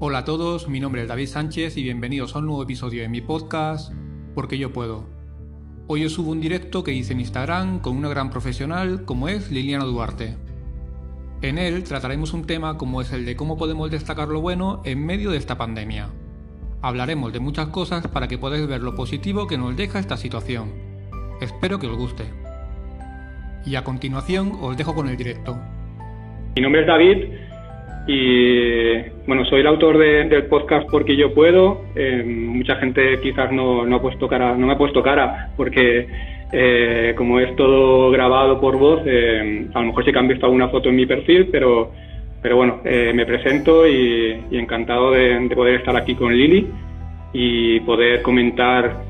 [0.00, 3.08] Hola a todos, mi nombre es David Sánchez y bienvenidos a un nuevo episodio de
[3.08, 3.92] mi podcast
[4.34, 5.06] Porque yo puedo.
[5.88, 9.50] Hoy os subo un directo que hice en Instagram con una gran profesional como es
[9.50, 10.36] Liliana Duarte.
[11.42, 15.04] En él trataremos un tema como es el de cómo podemos destacar lo bueno en
[15.04, 16.10] medio de esta pandemia.
[16.80, 20.72] Hablaremos de muchas cosas para que podáis ver lo positivo que nos deja esta situación.
[21.40, 22.24] Espero que os guste.
[23.66, 25.58] Y a continuación os dejo con el directo.
[26.56, 27.24] Mi nombre es David
[28.08, 31.82] y bueno, soy el autor del podcast Porque yo puedo.
[31.94, 36.08] Eh, mucha gente quizás no, no, ha puesto cara, no me ha puesto cara porque
[36.50, 40.46] eh, como es todo grabado por voz, eh, a lo mejor sí que han visto
[40.46, 41.92] alguna foto en mi perfil, pero
[42.40, 46.68] pero bueno, me presento y, encantado de, poder estar aquí con Lili
[47.32, 49.02] y poder comentar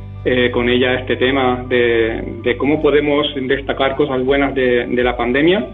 [0.51, 5.66] con ella este tema de, cómo podemos destacar cosas buenas de, la pandemia,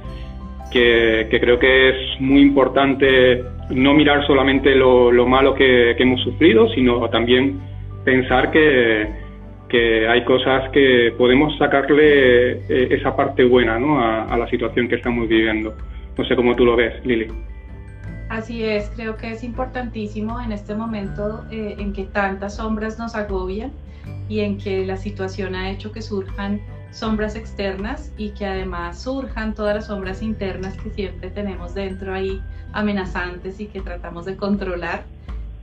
[0.70, 7.08] que, creo que es muy importante no mirar solamente lo, malo que, hemos sufrido, sino
[7.10, 7.60] también
[8.04, 9.24] pensar que,
[10.08, 14.00] hay cosas que podemos sacarle eh, esa parte buena ¿no?
[14.00, 15.74] a la situación que estamos viviendo.
[16.16, 17.26] No sé cómo tú lo ves, Lili.
[18.28, 23.14] Así es, creo que es importantísimo en este momento eh, en que tantas sombras nos
[23.14, 23.70] agobian
[24.28, 26.60] y en que la situación ha hecho que surjan
[26.94, 32.40] sombras externas y que además surjan todas las sombras internas que siempre tenemos dentro ahí
[32.72, 35.04] amenazantes y que tratamos de controlar,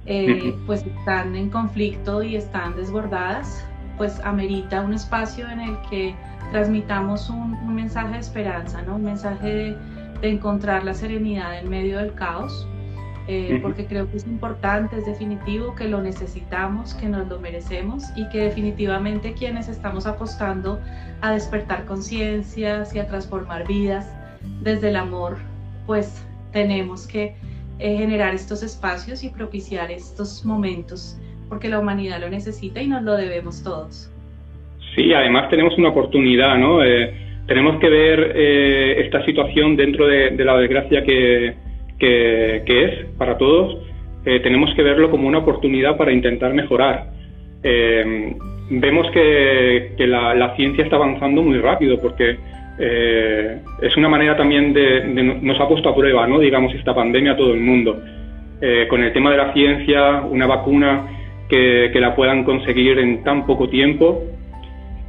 [0.06, 3.66] eh, pues están en conflicto y están desbordadas,
[3.98, 6.14] pues amerita un espacio en el que
[6.52, 8.98] transmitamos un, un mensaje de esperanza, ¿no?
[8.98, 9.78] un mensaje de
[10.22, 12.68] de encontrar la serenidad en medio del caos,
[13.28, 18.06] eh, porque creo que es importante, es definitivo, que lo necesitamos, que nos lo merecemos
[18.16, 20.80] y que definitivamente quienes estamos apostando
[21.22, 24.12] a despertar conciencias y a transformar vidas
[24.62, 25.38] desde el amor,
[25.86, 27.36] pues tenemos que
[27.80, 31.20] eh, generar estos espacios y propiciar estos momentos,
[31.50, 34.12] porque la humanidad lo necesita y nos lo debemos todos.
[34.96, 36.84] Sí, además tenemos una oportunidad, ¿no?
[36.84, 37.14] Eh,
[37.48, 41.56] tenemos que ver eh, esta situación dentro de, la desgracia que,
[42.02, 43.78] es para todos,
[44.26, 47.08] eh, tenemos que verlo como una oportunidad para intentar mejorar.
[47.64, 48.36] Eh,
[48.70, 52.38] vemos que, la, ciencia está avanzando muy rápido porque
[52.80, 55.04] es una manera también de,
[55.42, 56.40] nos ha puesto a prueba, ¿no?
[56.40, 58.02] digamos, esta pandemia a todo el mundo.
[58.90, 61.06] con el tema de la ciencia, una vacuna
[61.48, 64.24] que la puedan conseguir en tan poco tiempo,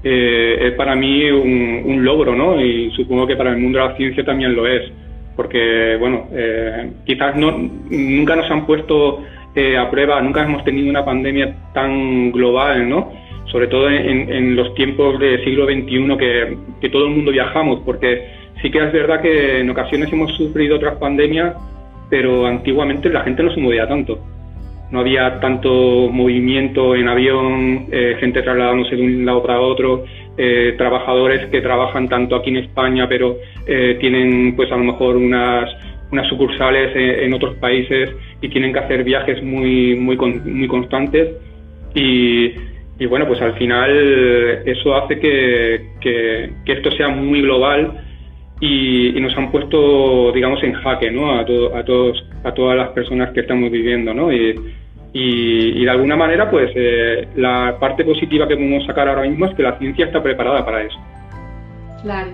[0.04, 2.60] eh, es para mí un, logro, ¿no?
[2.60, 4.90] Y supongo que para el mundo de la ciencia también lo es,
[5.42, 7.50] porque, bueno, eh, quizás no,
[7.90, 9.24] nunca nos han puesto
[9.56, 13.10] eh, a prueba, nunca hemos tenido una pandemia tan global, ¿no?
[13.46, 18.24] Sobre todo en, los tiempos del siglo XXI que, que todo el mundo viajamos, porque
[18.62, 21.56] sí que es verdad que en ocasiones hemos sufrido otras pandemias,
[22.08, 24.20] pero antiguamente la gente no se movía tanto
[24.92, 25.70] no había tanto
[26.10, 30.04] movimiento en avión, eh, gente trasladándose de un lado para otro,
[30.38, 35.16] eh, trabajadores que trabajan tanto aquí en España, pero eh, tienen pues a lo mejor
[35.16, 35.70] unas,
[36.10, 38.10] unas sucursales en, otros países
[38.40, 41.36] y tienen que hacer viajes muy, muy, muy constantes.
[41.94, 42.54] Y,
[43.06, 43.90] bueno, pues al final
[44.64, 48.00] eso hace que, que, esto sea muy global
[48.60, 51.32] y, nos han puesto, digamos, en jaque ¿no?
[51.32, 54.14] a, a, todos, a todas las personas que estamos viviendo.
[54.14, 54.32] ¿no?
[54.32, 54.54] Y,
[55.12, 59.54] y, de alguna manera, pues eh, la parte positiva que podemos sacar ahora mismo es
[59.54, 60.98] que la ciencia está preparada para eso.
[62.02, 62.30] Claro.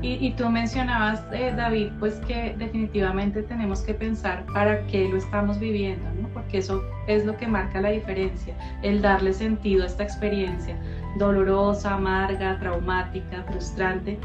[0.00, 5.58] Y, tú mencionabas, eh, David, pues que definitivamente tenemos que pensar para qué lo estamos
[5.58, 6.28] viviendo, ¿no?
[6.28, 10.76] porque eso es lo que marca la diferencia, el darle sentido a esta experiencia
[11.18, 14.18] dolorosa, amarga, traumática, frustrante,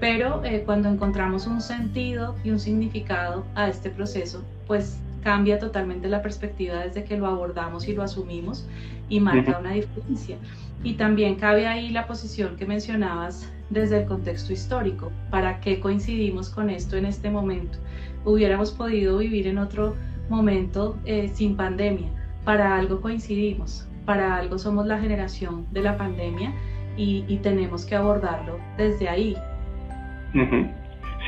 [0.00, 6.08] pero eh, cuando encontramos un sentido y un significado a este proceso, pues cambia totalmente
[6.08, 8.66] la perspectiva desde que lo abordamos y lo asumimos
[9.10, 10.38] y marca una diferencia.
[10.82, 15.12] Y también cabe ahí la posición que mencionabas desde el contexto histórico.
[15.30, 17.76] ¿Para qué coincidimos con esto en este momento?
[18.24, 19.96] Hubiéramos podido vivir en otro
[20.30, 22.08] momento eh, sin pandemia.
[22.46, 26.54] Para algo coincidimos, para algo somos la generación de la pandemia
[26.96, 29.36] y, tenemos que abordarlo desde ahí.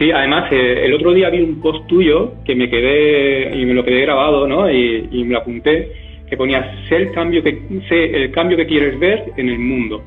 [0.00, 3.75] Sí, además, eh, el otro día vi un post tuyo que me quedé y me
[3.75, 4.70] lo quedé grabado, ¿no?
[4.70, 5.93] Y, me lo apunté,
[6.26, 10.02] que ponía, sé el cambio que, sé el cambio que quieres ver en el mundo,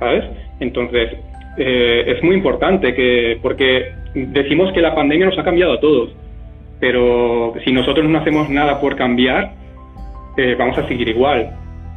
[0.00, 0.24] ¿sabes?
[0.58, 1.12] Entonces,
[1.56, 6.10] eh, es muy importante que, porque decimos que la pandemia nos ha cambiado a todos,
[6.80, 9.52] pero si nosotros no hacemos nada por cambiar,
[10.36, 11.48] eh, vamos a seguir igual.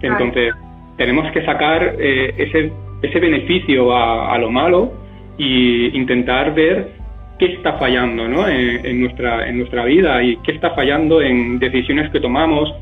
[0.04, 0.54] Entonces,
[0.96, 4.94] tenemos que sacar ese, ese beneficio a, a lo malo
[5.40, 7.04] y intentar ver
[7.38, 8.48] qué está fallando ¿no?
[8.48, 12.74] en, nuestra, en nuestra vida y qué está fallando en decisiones que tomamos,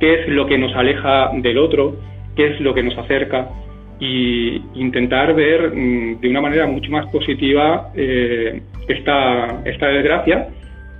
[0.00, 1.96] qué es lo que nos aleja del otro,
[2.34, 3.48] qué es lo que nos acerca
[4.00, 10.48] y intentar ver mm, de una manera mucho más positiva eh, esta, esta desgracia,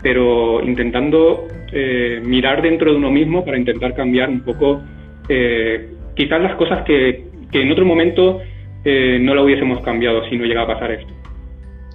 [0.03, 4.83] pero intentando eh, mirar dentro de uno mismo para intentar cambiar un poco
[5.29, 8.41] eh, quizás las cosas que, que en otro momento
[8.83, 11.20] no lo hubiésemos cambiado si no llega a pasar esto.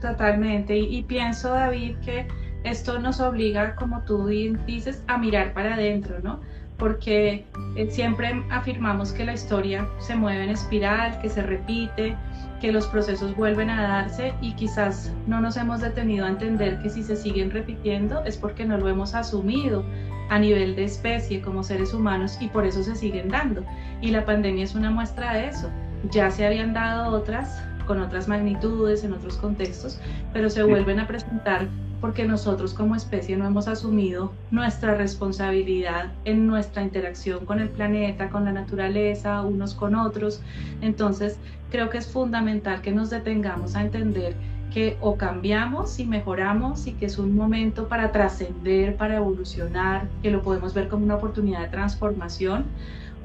[0.02, 2.28] Totalmente, y, pienso David que
[2.64, 6.40] esto nos obliga, como tú dices, a mirar para adentro, ¿no?
[6.78, 7.46] porque
[7.76, 12.16] eh, siempre afirmamos que la historia se mueve en espiral, que se repite,
[12.60, 16.90] que los procesos vuelven a darse y quizás no nos hemos detenido a entender que
[16.90, 19.86] si se siguen repitiendo es porque no lo hemos asumido
[20.30, 23.64] a nivel de especie como seres humanos y por eso se siguen dando.
[24.02, 25.70] Y la pandemia es una muestra de eso.
[26.12, 30.00] Ya se habían dado otras con otras magnitudes, en otros contextos,
[30.34, 31.68] pero se vuelven a presentar
[32.02, 38.30] porque nosotros como especie no hemos asumido nuestra responsabilidad en nuestra interacción con el planeta,
[38.30, 40.42] con la naturaleza, unos con otros.
[40.82, 41.40] Entonces,
[41.72, 44.36] creo que es fundamental que nos detengamos a entender
[44.74, 50.32] que o cambiamos y mejoramos y que es un momento para trascender, para evolucionar, que
[50.32, 52.66] lo podemos ver como una oportunidad de transformación,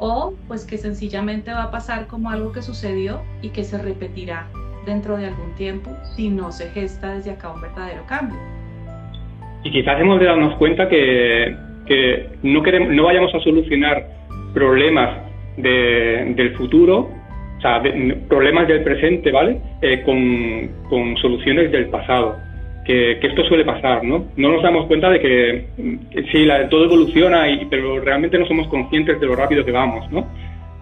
[0.01, 4.49] o pues que sencillamente va a pasar como algo que sucedió y que se repetirá
[4.87, 8.39] dentro de algún tiempo si no se gesta desde acá un verdadero cambio.
[9.63, 11.55] Y quizás hemos de darnos cuenta que,
[12.43, 14.07] no, queremos, no vayamos a solucionar
[14.55, 15.19] problemas
[15.59, 17.11] del futuro,
[17.59, 17.83] o sea,
[18.29, 19.61] problemas del presente, ¿vale?
[19.83, 22.39] Eh, con, soluciones del pasado.
[22.85, 24.27] Que, esto suele pasar, ¿no?
[24.37, 25.65] No nos damos cuenta de que,
[26.33, 30.27] sí, todo evoluciona, y, pero realmente no somos conscientes de lo rápido que vamos, ¿no?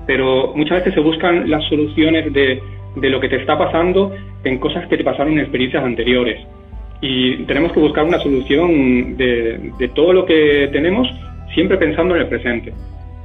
[0.07, 2.63] Pero muchas veces se buscan las soluciones de,
[2.97, 4.15] de lo que te está pasando
[4.45, 6.41] en cosas que te pasaron en experiencias anteriores
[7.01, 11.09] y tenemos que buscar una solución de, todo lo que tenemos
[11.55, 12.73] siempre pensando en el presente.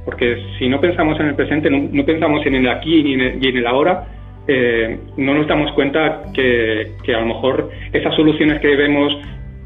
[0.04, 3.66] Porque si no pensamos en el presente, no, pensamos en el aquí y en el,
[3.66, 4.06] ahora,
[4.46, 9.12] eh, no nos damos cuenta que, a lo mejor esas soluciones que vemos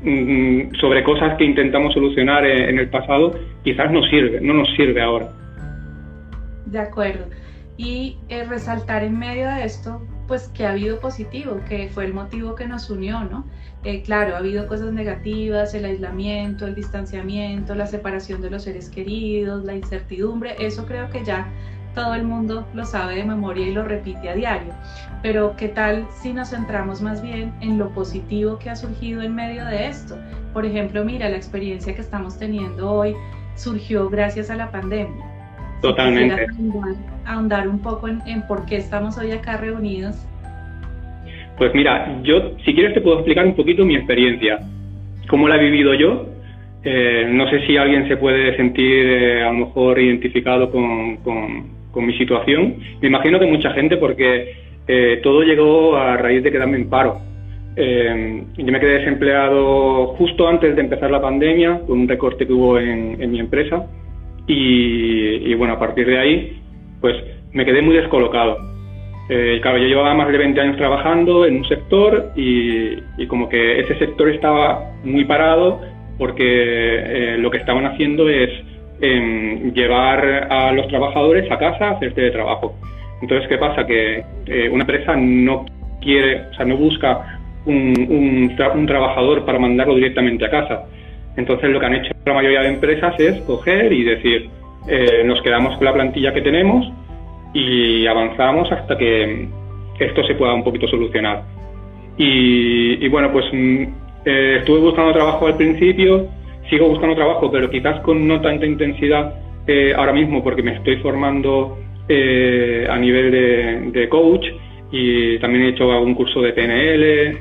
[0.03, 3.35] mm, sobre cosas que intentamos solucionar en, el pasado
[3.65, 5.29] quizás no sirve, no nos sirve ahora.
[6.67, 7.25] De acuerdo.
[7.77, 12.13] Y eh, resaltar en medio de esto, pues que ha habido positivo, que fue el
[12.13, 13.47] motivo que nos unió, ¿no?
[13.85, 18.91] Eh, claro, ha habido cosas negativas, el aislamiento, el distanciamiento, la separación de los seres
[18.91, 21.49] queridos, la incertidumbre, eso creo que ya
[21.95, 24.73] todo el mundo lo sabe de memoria y lo repite a diario.
[25.23, 29.35] Pero ¿qué tal si nos centramos más bien en lo positivo que ha surgido en
[29.35, 30.17] medio de esto?
[30.53, 33.15] Por ejemplo, mira, la experiencia que estamos teniendo hoy
[33.57, 35.25] surgió gracias a la pandemia.
[35.83, 36.47] Totalmente.
[37.25, 40.17] ahondar, un poco en, en por qué estamos hoy acá reunidos
[41.59, 44.61] pues mira, yo si quieres te puedo explicar un poquito mi experiencia,
[45.29, 46.27] cómo la he vivido yo.
[46.85, 51.78] Eh, no sé si alguien se puede sentir eh, a lo mejor identificado con, con,
[52.07, 52.77] mi situación.
[53.01, 54.53] Me imagino que mucha gente porque
[54.87, 57.19] eh, todo llegó a raíz de quedarme en paro.
[57.77, 62.79] yo me quedé desempleado justo antes de empezar la pandemia, con un recorte que hubo
[62.79, 63.87] en, mi empresa.
[64.47, 66.63] Y, y bueno, a partir de ahí,
[67.01, 67.17] pues
[67.53, 68.69] me quedé muy descolocado
[69.31, 72.97] eh, claro, yo llevaba más de 20 años trabajando en un sector y,
[73.27, 75.81] como que ese sector estaba muy parado
[76.17, 78.51] porque eh, lo que estaban haciendo es
[79.01, 82.75] em, llevar a los trabajadores a casa a hacer trabajo.
[83.23, 83.87] Entonces, ¿qué pasa?
[83.87, 85.67] Que eh, una empresa no
[86.01, 90.85] quiere, o sea, no busca un, un trabajador para mandarlo directamente a casa.
[91.37, 94.51] Entonces, lo que han hecho la mayoría de empresas es coger y decir,
[95.27, 96.91] nos quedamos con la plantilla que tenemos
[97.53, 99.49] y avanzamos hasta que
[99.99, 101.43] esto se pueda un poquito solucionar.
[102.17, 103.83] Y, bueno, pues mm,
[104.25, 106.27] eh, estuve buscando trabajo al principio,
[106.69, 109.35] sigo buscando trabajo, pero quizás con no tanta intensidad
[109.67, 114.47] eh, ahora mismo porque me estoy formando eh, a nivel de, coach
[114.91, 117.39] y también he hecho algún curso de PNL,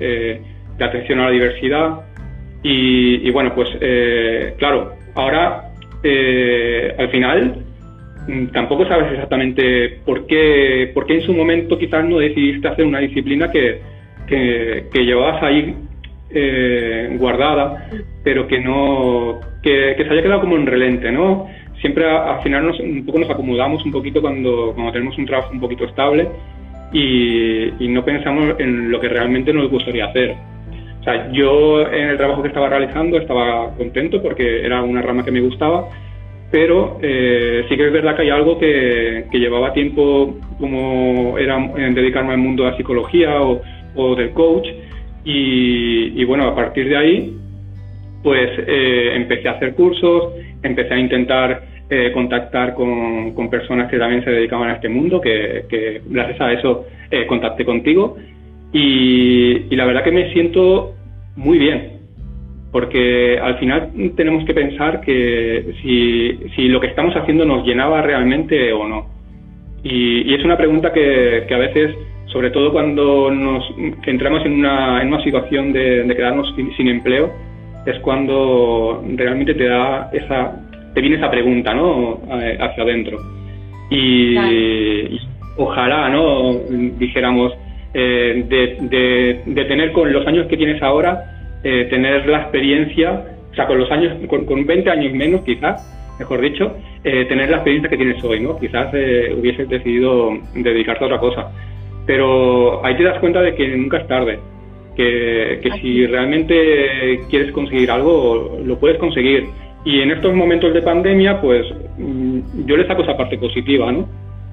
[0.78, 2.02] de atención a la diversidad.
[2.64, 3.70] Y, bueno, pues
[4.58, 5.72] claro, ahora
[6.04, 7.64] al final
[8.28, 12.86] Mm, tampoco sabes exactamente por qué, por qué en su momento quizás no decidiste hacer
[12.86, 13.82] una disciplina que,
[14.94, 15.74] llevabas ahí
[16.30, 17.90] eh, guardada,
[18.24, 21.48] pero que no que, se haya quedado como en relente, ¿no?
[21.82, 25.52] Siempre al final nos, un poco nos acomodamos un poquito cuando, cuando tenemos un trabajo
[25.54, 26.28] un poquito estable
[26.92, 30.36] y, y no pensamos en lo que realmente nos gustaría hacer.
[31.02, 35.24] O sea, yo en el trabajo que estaba realizando estaba contento porque era una rama
[35.24, 35.88] que me gustaba,
[36.52, 41.94] pero eh, sí que es verdad que hay algo que, llevaba tiempo como era en
[41.94, 44.68] dedicarme al mundo de la psicología o, del coach
[45.24, 47.38] Y, bueno, a partir de ahí,
[48.24, 50.34] pues eh, empecé a hacer cursos,
[50.64, 56.02] empecé a intentar eh, contactar con, personas que también se dedicaban a este mundo, que,
[56.06, 58.18] gracias a eso eh, contacté contigo.
[58.74, 60.96] Y, la verdad que me siento
[61.38, 62.00] muy bien,
[62.74, 68.74] porque al final tenemos que pensar que si, lo que estamos haciendo nos llenaba realmente
[68.74, 69.08] o no.
[69.82, 71.96] Y, es una pregunta que, a veces,
[72.28, 73.64] sobre todo cuando nos
[74.06, 77.32] entramos en una, en una situación de, quedarnos sin, empleo,
[77.86, 80.54] es cuando realmente te da esa,
[80.94, 82.20] te viene esa pregunta, ¿no?
[82.42, 83.18] Eh, hacia adentro.
[83.90, 84.36] Y,
[85.56, 86.54] ojalá, ¿no?
[87.00, 87.54] Dijéramos,
[87.94, 88.44] eh,
[89.46, 93.80] de, tener con los años que tienes ahora, eh, tener la experiencia, o sea, con
[93.80, 98.22] los años, con, con 20 años menos quizás, mejor dicho, tener la experiencia que tienes
[98.24, 98.60] hoy, ¿no?
[98.60, 101.52] Quizás hubieses decidido dedicarte a otra cosa.
[102.08, 104.40] Pero ahí te das cuenta de que nunca es tarde,
[104.96, 109.48] que, que si realmente quieres conseguir algo, lo puedes conseguir
[109.88, 111.66] y en estos momentos de pandemia, pues
[111.98, 114.06] mm, yo le saco esa parte positiva, ¿no?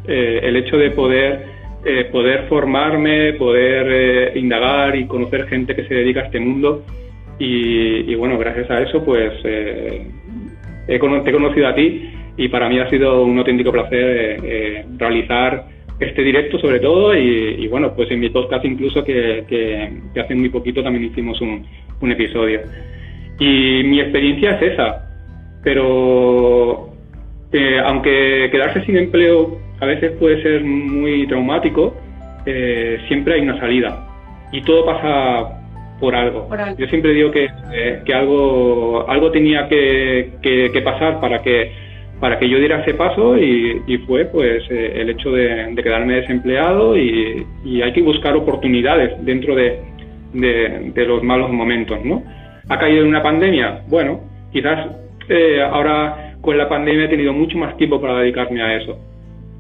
[0.07, 1.47] Eh, el hecho de poder,
[1.85, 6.85] eh, poder formarme, poder eh, indagar y conocer gente que se dedica a este mundo.
[7.37, 10.07] Y, bueno, gracias a eso, pues he
[10.87, 10.99] te he
[11.33, 15.65] conocido a ti y para mí ha sido un auténtico placer realizar
[16.01, 20.49] este directo sobre todo y, bueno, pues en mi podcast incluso que, que, hace muy
[20.49, 21.67] poquito también hicimos un,
[22.01, 22.61] un episodio.
[23.39, 25.09] Y mi experiencia es esa,
[25.63, 26.91] pero
[27.53, 31.97] eh, aunque quedarse sin empleo a veces puede ser muy traumático,
[32.47, 34.07] eh, siempre hay una salida
[34.53, 35.61] y todo pasa
[36.01, 36.49] por algo.
[36.79, 41.73] Yo siempre digo que, eh, que algo, algo tenía que, que, pasar para que,
[42.21, 46.97] para que yo diera ese paso y, y fue pues el hecho de, quedarme desempleado
[46.97, 49.81] y, y, hay que buscar oportunidades dentro de,
[50.33, 52.23] de, de los malos momentos, ¿no?
[52.69, 53.83] ¿Ha caído en una pandemia?
[53.89, 54.21] Bueno,
[54.53, 54.89] quizás
[55.29, 58.99] eh, ahora con la pandemia he tenido mucho más tiempo para dedicarme a eso.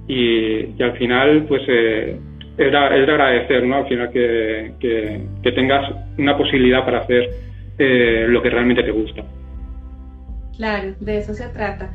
[0.06, 2.18] Y, al final, pues eh,
[2.58, 3.76] es, de, agradecer, ¿no?
[3.76, 7.30] Al final que, que, tengas una posibilidad para hacer
[7.78, 9.22] eh, lo que realmente te gusta.
[10.56, 11.90] Claro, de eso se trata.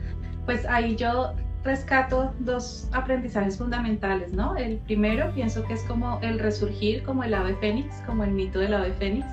[0.50, 4.58] Pues ahí yo rescato dos aprendizajes fundamentales, ¿no?
[4.58, 8.58] El primero pienso que es como el resurgir, como el ave fénix, como el mito
[8.58, 9.28] del ave fénix,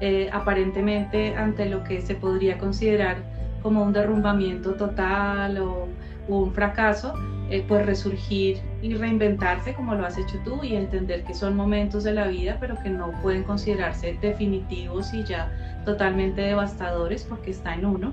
[0.00, 3.16] eh, aparentemente ante lo que se podría considerar
[3.64, 5.88] como un derrumbamiento total o,
[6.28, 7.14] un fracaso,
[7.50, 12.04] eh, pues resurgir y reinventarse como lo has hecho tú y entender que son momentos
[12.04, 15.50] de la vida, pero que no pueden considerarse definitivos y ya
[15.84, 18.12] totalmente devastadores porque está en uno.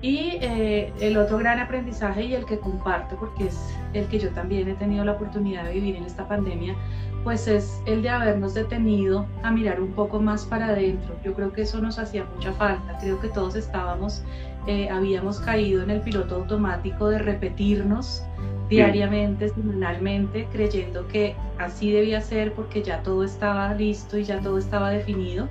[0.00, 3.58] Y eh, el otro gran aprendizaje y el que comparto, porque es
[3.94, 6.76] el que yo también he tenido la oportunidad de vivir en esta pandemia,
[7.24, 11.16] pues es el de habernos detenido a mirar un poco más para adentro.
[11.24, 12.96] Yo creo que eso nos hacía mucha falta.
[13.00, 14.22] Creo que todos estábamos
[14.68, 18.22] eh, habíamos caído en el piloto automático de repetirnos
[18.68, 24.58] diariamente, semanalmente, creyendo que así debía ser porque ya todo estaba listo y ya todo
[24.58, 25.48] estaba definido.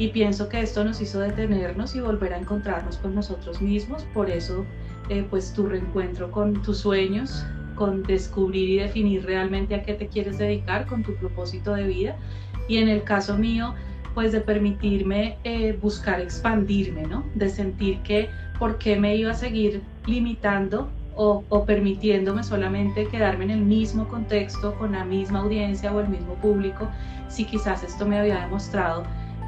[0.00, 4.06] Y pienso que esto nos hizo detenernos y volver a encontrarnos con nosotros mismos.
[4.14, 4.64] Por eso,
[5.10, 10.08] eh, pues tu reencuentro con tus sueños, con descubrir y definir realmente a qué te
[10.08, 12.16] quieres dedicar, con tu propósito de vida.
[12.66, 13.74] Y en el caso mío,
[14.14, 17.22] pues de permitirme eh, buscar expandirme, ¿no?
[17.34, 23.50] De sentir que por qué me iba a seguir limitando o, permitiéndome solamente quedarme en
[23.50, 26.88] el mismo contexto, con la misma audiencia o el mismo público,
[27.28, 29.02] si quizás esto me había demostrado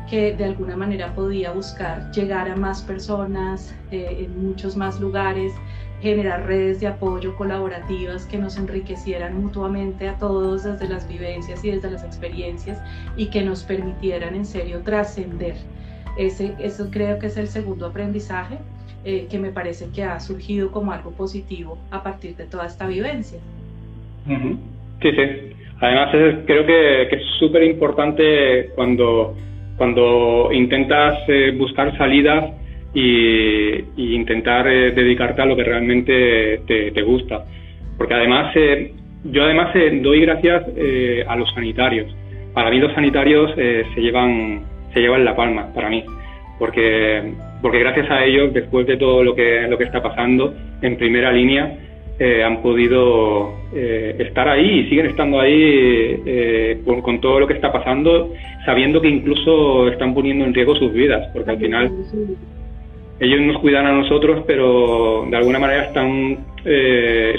[0.08, 5.52] que de alguna manera podía buscar llegar a más personas eh, en muchos más lugares,
[6.00, 11.70] generar redes de apoyo colaborativas que nos enriquecieran mutuamente a todos desde las vivencias y
[11.70, 12.82] desde las experiencias
[13.16, 15.54] y que nos permitieran en serio trascender.
[16.18, 18.58] Ese, eso creo que es el segundo aprendizaje
[19.04, 22.86] eh, que me parece que ha surgido como algo positivo a partir de toda esta
[22.86, 23.40] vivencia.
[24.26, 25.52] Sí, sí.
[25.80, 26.10] Además,
[26.46, 29.34] creo que, es súper importante cuando,
[29.82, 32.52] cuando intentas eh, buscar salidas
[32.94, 37.44] y, intentar eh, dedicarte a lo que realmente te, gusta.
[37.98, 38.54] Porque además,
[39.24, 40.62] yo además doy gracias
[41.26, 42.14] a los sanitarios.
[42.54, 44.62] Para mí los sanitarios se, llevan,
[44.94, 46.04] se llevan la palma, para mí.
[46.60, 50.96] Porque porque gracias a ellos, después de todo lo que, lo que está pasando en
[50.96, 51.76] primera línea,
[52.24, 57.54] eh, han podido eh, estar ahí y siguen estando ahí eh, con, todo lo que
[57.54, 58.32] está pasando,
[58.64, 61.90] sabiendo que incluso están poniendo en riesgo sus vidas, porque al final
[63.18, 66.38] ellos nos cuidan a nosotros, pero de alguna manera están,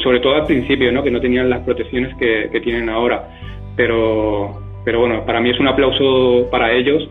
[0.04, 1.02] sobre todo al principio, ¿no?
[1.02, 3.30] que no tenían las protecciones que, tienen ahora.
[3.78, 7.10] Pero, pero bueno, para mí es un aplauso para ellos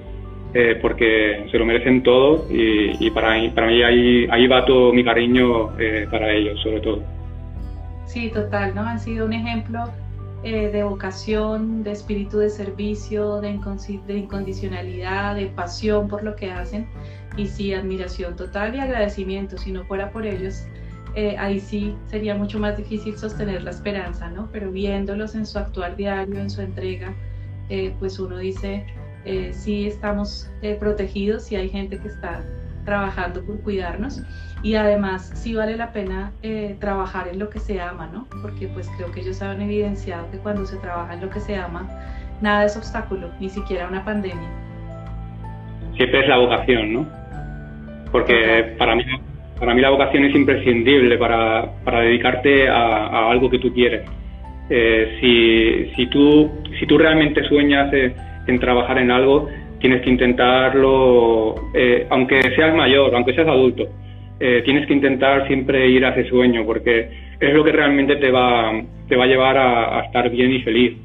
[0.82, 5.02] porque se lo merecen todo y, para, mí, para mí ahí, ahí va todo mi
[5.02, 5.70] cariño
[6.10, 7.21] para ellos, sobre todo.
[8.12, 8.82] Sí, total, ¿no?
[8.82, 9.90] Han sido un ejemplo
[10.44, 16.86] eh, de vocación, de espíritu de servicio, de, incondicionalidad, de pasión por lo que hacen
[17.36, 19.56] y sí, admiración total y agradecimiento.
[19.56, 20.66] Si no fuera por ellos,
[21.38, 24.48] ahí sí sería mucho más difícil sostener la esperanza, ¿no?
[24.52, 27.14] Pero viéndolos en su actuar diario, en su entrega,
[27.98, 28.86] pues uno dice,
[29.24, 32.44] eh, sí estamos eh, protegidos, sí hay gente que está
[32.84, 34.22] trabajando por cuidarnos
[34.62, 38.26] y además sí vale la pena eh, trabajar en lo que se ama, ¿no?
[38.42, 41.56] Porque pues creo que ellos han evidenciado que cuando se trabaja en lo que se
[41.56, 41.88] ama,
[42.40, 44.48] nada es obstáculo, ni siquiera una pandemia.
[45.96, 47.06] Siempre es la vocación, ¿no?
[48.12, 49.04] Porque para mí,
[49.58, 54.02] para mí la vocación es imprescindible para, para dedicarte a, algo que tú quieres.
[54.68, 59.48] si, si, tú, si tú realmente sueñas en trabajar en algo,
[59.82, 63.88] tienes que intentarlo, eh, aunque seas mayor, aunque seas adulto,
[64.38, 67.08] eh, tienes que intentar siempre ir a ese sueño, porque
[67.40, 68.72] es lo que realmente te va,
[69.08, 70.96] te va a llevar a, estar bien y feliz.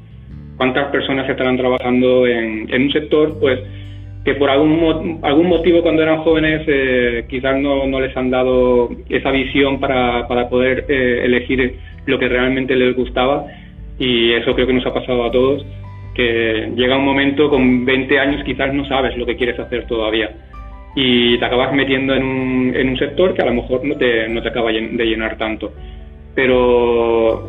[0.56, 3.58] ¿Cuántas personas estarán trabajando en, un sector, pues,
[4.24, 9.32] que por algún, algún motivo cuando eran jóvenes eh, quizás no, les han dado esa
[9.32, 11.74] visión para, para poder elegir
[12.06, 13.46] lo que realmente les gustaba?
[13.98, 15.66] Y eso creo que nos ha pasado a todos
[16.14, 20.30] que llega un momento con 20 años quizás no sabes lo que quieres hacer todavía
[21.00, 24.28] y te acabas metiendo en un, en un sector que a lo mejor no te,
[24.28, 25.72] no te acaba de llenar tanto.
[26.34, 27.48] Pero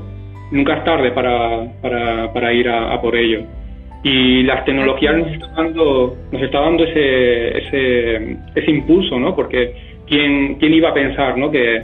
[0.52, 3.42] nunca es tarde para, para, para ir a, por ello.
[4.04, 7.58] Y las tecnologías nos está dando, nos está dando ese,
[8.56, 9.36] ese, impulso, ¿no?
[9.36, 9.74] Porque
[10.06, 11.50] ¿quién, quién iba a pensar, ¿no?
[11.50, 11.82] Que,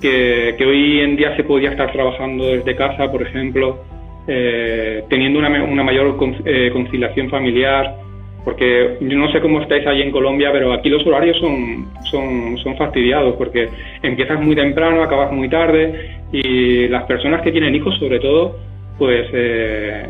[0.00, 3.84] que hoy en día se podía estar trabajando desde casa, por ejemplo,
[4.32, 7.96] eh, teniendo una, una mayor eh, conciliación familiar,
[8.44, 12.56] porque yo no sé cómo estáis ahí en Colombia, pero aquí los horarios son, son,
[12.58, 13.68] son fastidiados, porque
[14.04, 18.56] empiezas muy temprano, acabas muy tarde, y las personas que tienen hijos, sobre todo,
[18.98, 20.06] pues eh,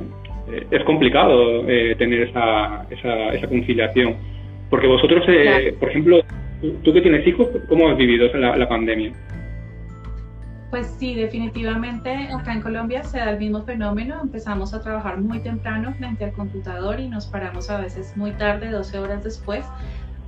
[0.71, 1.64] es complicado
[1.97, 4.16] tener esa, esa, esa, conciliación.
[4.68, 5.25] Porque vosotros,
[5.79, 6.21] por ejemplo,
[6.85, 9.12] tú que tienes hijos, ¿cómo has vivido la, la pandemia?
[10.71, 14.21] Pues sí, definitivamente acá en Colombia se da el mismo fenómeno.
[14.23, 18.71] Empezamos a trabajar muy temprano frente al computador y nos paramos a veces muy tarde,
[18.71, 19.65] 12 horas después.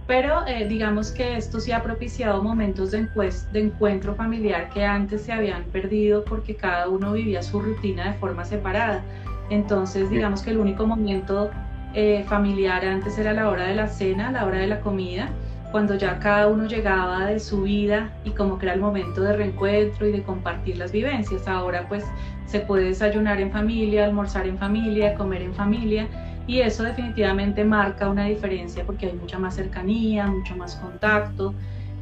[0.08, 3.08] Pero eh, digamos que esto sí ha propiciado momentos de,
[3.52, 8.18] de encuentro familiar que antes se habían perdido porque cada uno vivía su rutina de
[8.18, 9.00] forma separada.
[9.48, 11.50] Entonces, digamos que el único momento
[11.94, 15.30] eh, familiar antes era la hora de la cena, la hora de la comida
[15.72, 19.34] cuando ya cada uno llegaba de su vida y como que era el momento de
[19.34, 21.48] reencuentro y de compartir las vivencias.
[21.48, 22.04] Ahora pues
[22.46, 26.06] se puede desayunar en familia, almorzar en familia, comer en familia
[26.46, 31.54] y eso definitivamente marca una diferencia porque hay mucha más cercanía, mucho más contacto.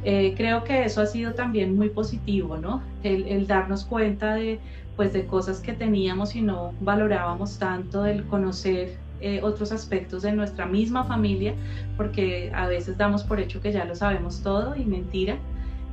[0.03, 2.81] Eh, creo que eso ha sido también muy positivo, ¿no?
[3.03, 4.59] El, darnos cuenta de,
[4.95, 10.31] pues, de cosas que teníamos y no valorábamos tanto, el conocer eh, otros aspectos de
[10.31, 11.53] nuestra misma familia,
[11.95, 15.37] porque a veces damos por hecho que ya lo sabemos todo y mentira.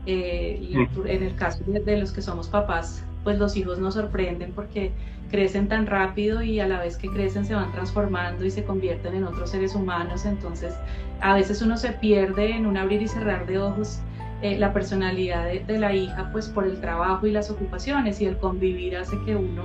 [0.07, 1.07] Eh, y mm.
[1.07, 4.93] en el caso de, los que somos papás, pues los hijos nos sorprenden porque
[5.31, 9.14] crecen tan rápido y a la vez que crecen se van transformando y se convierten
[9.14, 10.25] en otros seres humanos.
[10.25, 10.75] Entonces,
[11.21, 14.01] a veces uno se pierde en un abrir y cerrar de ojos
[14.41, 18.25] eh, la personalidad de, de, la hija, pues por el trabajo y las ocupaciones y
[18.25, 19.64] el convivir hace que uno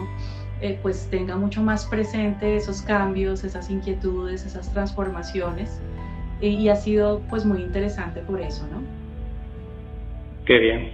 [0.63, 5.81] eh, pues tenga mucho más presente esos cambios, esas inquietudes, esas transformaciones
[6.39, 8.81] y ha sido pues muy interesante por eso, ¿no?
[10.45, 10.89] Qué bien.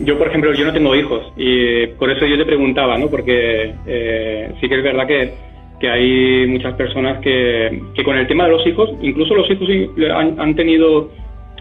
[0.00, 3.06] Yo, por ejemplo, yo no tengo hijos y por eso yo te preguntaba, ¿no?
[3.08, 5.32] Porque eh, sí que es verdad que,
[5.78, 9.68] que hay muchas personas que, que, con el tema de los hijos, incluso los hijos
[10.12, 11.12] han, han tenido,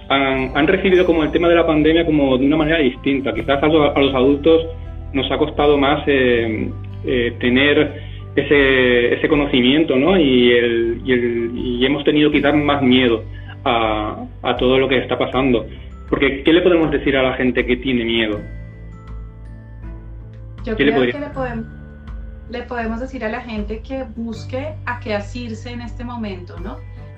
[0.10, 3.32] han, han, recibido como el tema de la pandemia como de una manera distinta.
[3.32, 4.66] Quizás a los, adultos
[5.14, 6.72] nos ha costado más eh,
[7.04, 8.02] eh, tener
[8.36, 10.18] ese, ese conocimiento, ¿no?
[10.18, 13.24] Y, el, y, el, y hemos tenido quizás más miedo
[13.64, 15.66] a, a todo lo que está pasando.
[16.10, 18.40] Porque, ¿qué le podemos decir a la gente que tiene miedo?
[20.64, 21.66] Yo creo que le podemos,
[22.50, 26.78] le podemos decir a la gente que busque a qué asirse en este momento, ¿no?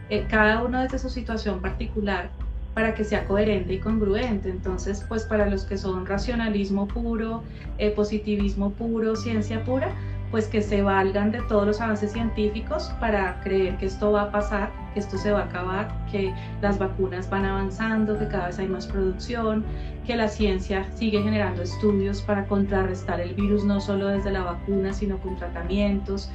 [0.09, 2.29] Eh, cada uno desde su situación particular
[2.75, 4.49] para que sea coherente y congruente.
[4.49, 7.41] Entonces, pues para los que son racionalismo puro,
[7.79, 9.89] eh, positivismo puro, ciencia pura,
[10.29, 14.31] pues que se valgan de todos los avances científicos para creer que esto va a
[14.31, 18.59] pasar, que esto se va a acabar, que las vacunas van avanzando, que cada vez
[18.59, 19.63] hay más producción,
[20.05, 24.91] que la ciencia sigue generando estudios para contrarrestar el virus no solo desde la vacuna,
[24.91, 26.29] sino con tratamientos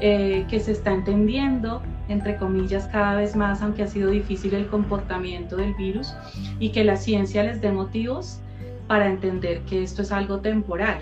[0.00, 4.66] eh, que se está entendiendo, entre comillas, cada vez más, aunque ha sido difícil el
[4.66, 6.14] comportamiento del virus,
[6.58, 8.40] y que la ciencia les dé motivos
[8.86, 10.98] para entender que esto es algo temporal.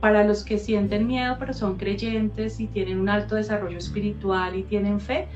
[0.00, 4.64] Para los que sienten miedo pero son creyentes y tienen un alto desarrollo espiritual y
[4.64, 5.28] tienen fe,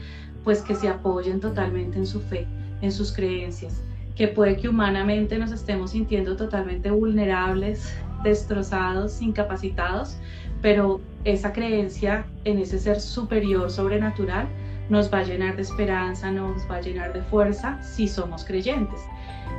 [0.43, 2.47] pues que se apoyen totalmente en su fe,
[2.81, 3.83] en sus creencias,
[4.17, 10.19] que puede que humanamente nos estemos sintiendo totalmente vulnerables, destrozados, incapacitados,
[10.67, 14.49] pero esa creencia en ese ser superior sobrenatural
[14.89, 18.99] nos va a llenar de esperanza, nos va a llenar de fuerza si somos creyentes.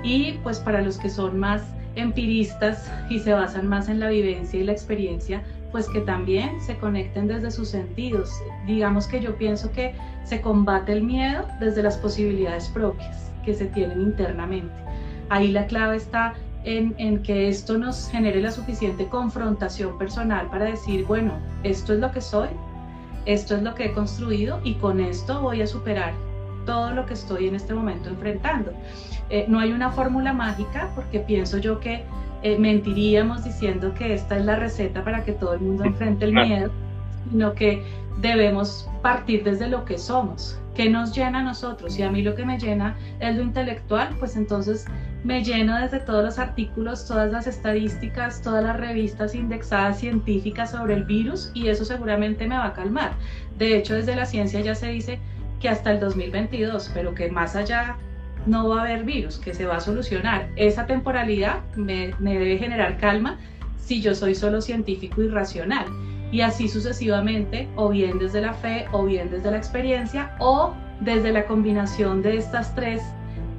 [0.03, 1.63] Y pues para los que son más
[1.95, 5.41] empiristas y se basan más en la vivencia y la experiencia,
[5.71, 8.29] pues que también se conecten desde sus sentidos.
[8.65, 13.67] Digamos que yo pienso que se combate el miedo desde las posibilidades propias que se
[13.67, 14.75] tienen internamente.
[15.29, 16.33] Ahí la clave está
[16.67, 21.99] en, en, que esto nos genere la suficiente confrontación personal para decir, bueno, esto es
[21.99, 22.49] lo que soy,
[23.25, 26.13] esto es lo que he construido y con esto voy a superar
[26.65, 28.73] todo lo que estoy en este momento enfrentando.
[29.29, 32.03] Eh, no hay una fórmula mágica porque pienso yo que
[32.43, 36.33] eh, mentiríamos diciendo que esta es la receta para que todo el mundo enfrente el
[36.33, 36.69] miedo,
[37.31, 37.81] sino que
[38.19, 41.97] debemos partir desde lo que somos, que nos llena a nosotros.
[41.97, 44.85] Y a mí lo que me llena es lo intelectual, pues entonces
[45.27, 50.93] me lleno desde todos los artículos, todas las estadísticas, todas las revistas indexadas científicas sobre
[50.93, 53.11] el virus y eso seguramente me va a calmar.
[53.57, 55.19] De hecho, desde la ciencia ya se dice
[55.59, 57.97] que hasta el 2022, pero que más allá
[58.45, 60.47] no va a haber virus, que se va a solucionar.
[60.55, 63.35] Esa temporalidad me, debe generar calma
[63.77, 65.87] si yo soy solo científico y racional.
[66.31, 71.33] Y así sucesivamente, o bien desde la fe, o bien desde la experiencia, o desde
[71.33, 73.01] la combinación de estas tres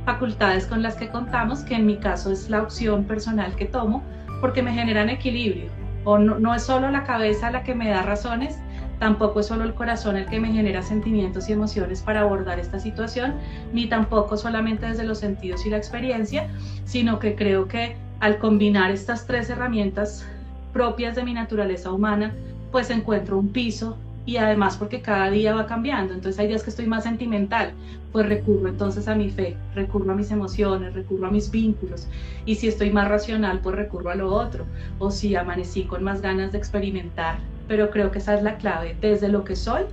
[0.08, 4.02] facultades con las que contamos, que en mi caso es la opción personal que tomo,
[4.40, 5.66] porque me generan equilibrio.
[6.04, 8.58] O no, no es solo la cabeza la que me da razones,
[8.98, 12.80] Tampoco es solo el corazón el que me genera sentimientos y emociones para abordar esta
[12.80, 13.34] situación,
[13.72, 16.48] ni tampoco solamente desde los sentidos y la experiencia,
[16.84, 20.26] sino que creo que al combinar estas tres herramientas
[20.72, 22.34] propias de mi naturaleza humana,
[22.72, 23.96] pues encuentro un piso
[24.28, 27.72] y además porque cada día va cambiando, entonces hay días que estoy más sentimental,
[28.12, 32.06] pues recurro entonces a mi fe, recurro a mis emociones, recurro a mis vínculos,
[32.44, 34.66] y si estoy más racional, pues recurro a lo otro,
[34.98, 37.38] o si amanecí con más ganas de experimentar,
[37.68, 39.84] pero creo que esa es la clave, desde lo que soy,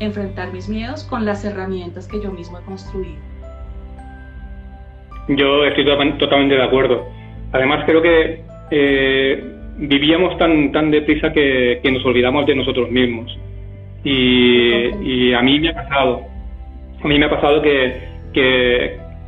[0.00, 3.20] enfrentar mis miedos con las herramientas que yo mismo he construido.
[5.28, 5.84] Yo estoy
[6.18, 7.06] totalmente de acuerdo.
[7.52, 13.38] Además creo que eh, vivíamos tan, tan deprisa que, nos olvidamos de nosotros mismos.
[14.04, 16.22] Y, a mí me ha pasado,
[17.02, 18.16] a mí me ha pasado que,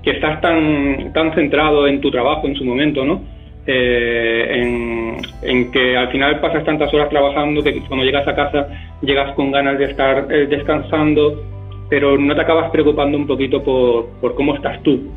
[0.05, 3.21] estás tan, centrado en tu trabajo en su momento, ¿no?
[3.67, 8.67] Eh, en, que al final pasas tantas horas trabajando que cuando llegas a casa
[9.03, 11.43] llegas con ganas de estar eh, descansando,
[11.89, 15.11] pero no te acabas preocupando un poquito por, cómo estás tú.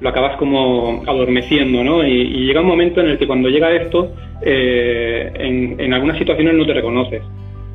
[0.00, 2.06] Lo acabas como adormeciendo, ¿no?
[2.06, 5.30] Y, llega un momento en el que cuando llega esto, eh,
[5.78, 7.22] en, algunas situaciones no te reconoces,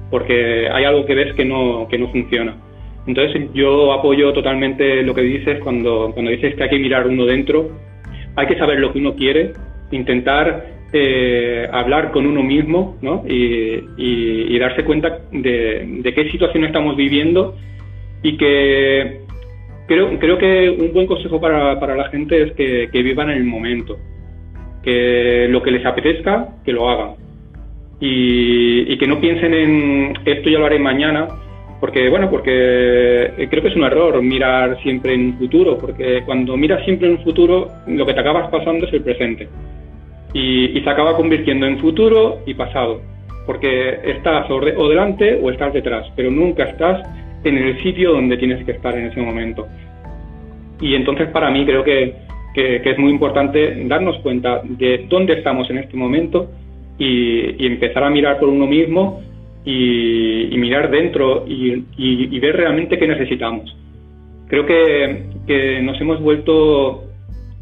[0.10, 2.56] porque hay algo que ves que no, que no funciona.
[3.08, 7.26] Entonces yo apoyo totalmente lo que dices cuando, cuando dices que hay que mirar uno
[7.26, 7.70] dentro,
[8.36, 9.54] hay que saber lo que uno quiere
[9.92, 13.24] intentar eh, hablar con uno mismo ¿no?
[13.28, 17.56] y, darse cuenta de, qué situación estamos viviendo
[18.24, 19.20] y que
[19.88, 23.38] creo, creo que un buen consejo para, para la gente es que, que, vivan en
[23.38, 23.98] el momento,
[24.82, 27.25] que lo que les apetezca, que lo hagan
[28.00, 31.28] y, que no piensen en esto ya lo haré mañana
[31.82, 36.56] porque bueno porque creo que es un error mirar siempre en un futuro porque cuando
[36.56, 39.50] miras siempre en un futuro lo que te acabas pasando es el presente
[40.36, 43.02] y, se acaba convirtiendo en futuro y pasado,
[43.46, 47.08] porque estás o, delante o estás detrás, pero nunca estás
[47.46, 49.66] en el sitio donde tienes que estar en ese momento.
[50.82, 55.78] Y entonces para mí creo que, es muy importante darnos cuenta de dónde estamos en
[55.78, 56.50] este momento
[56.98, 59.22] y, empezar a mirar por uno mismo
[59.64, 63.76] y, mirar dentro y, ver realmente qué necesitamos.
[64.48, 67.04] Creo que, nos hemos vuelto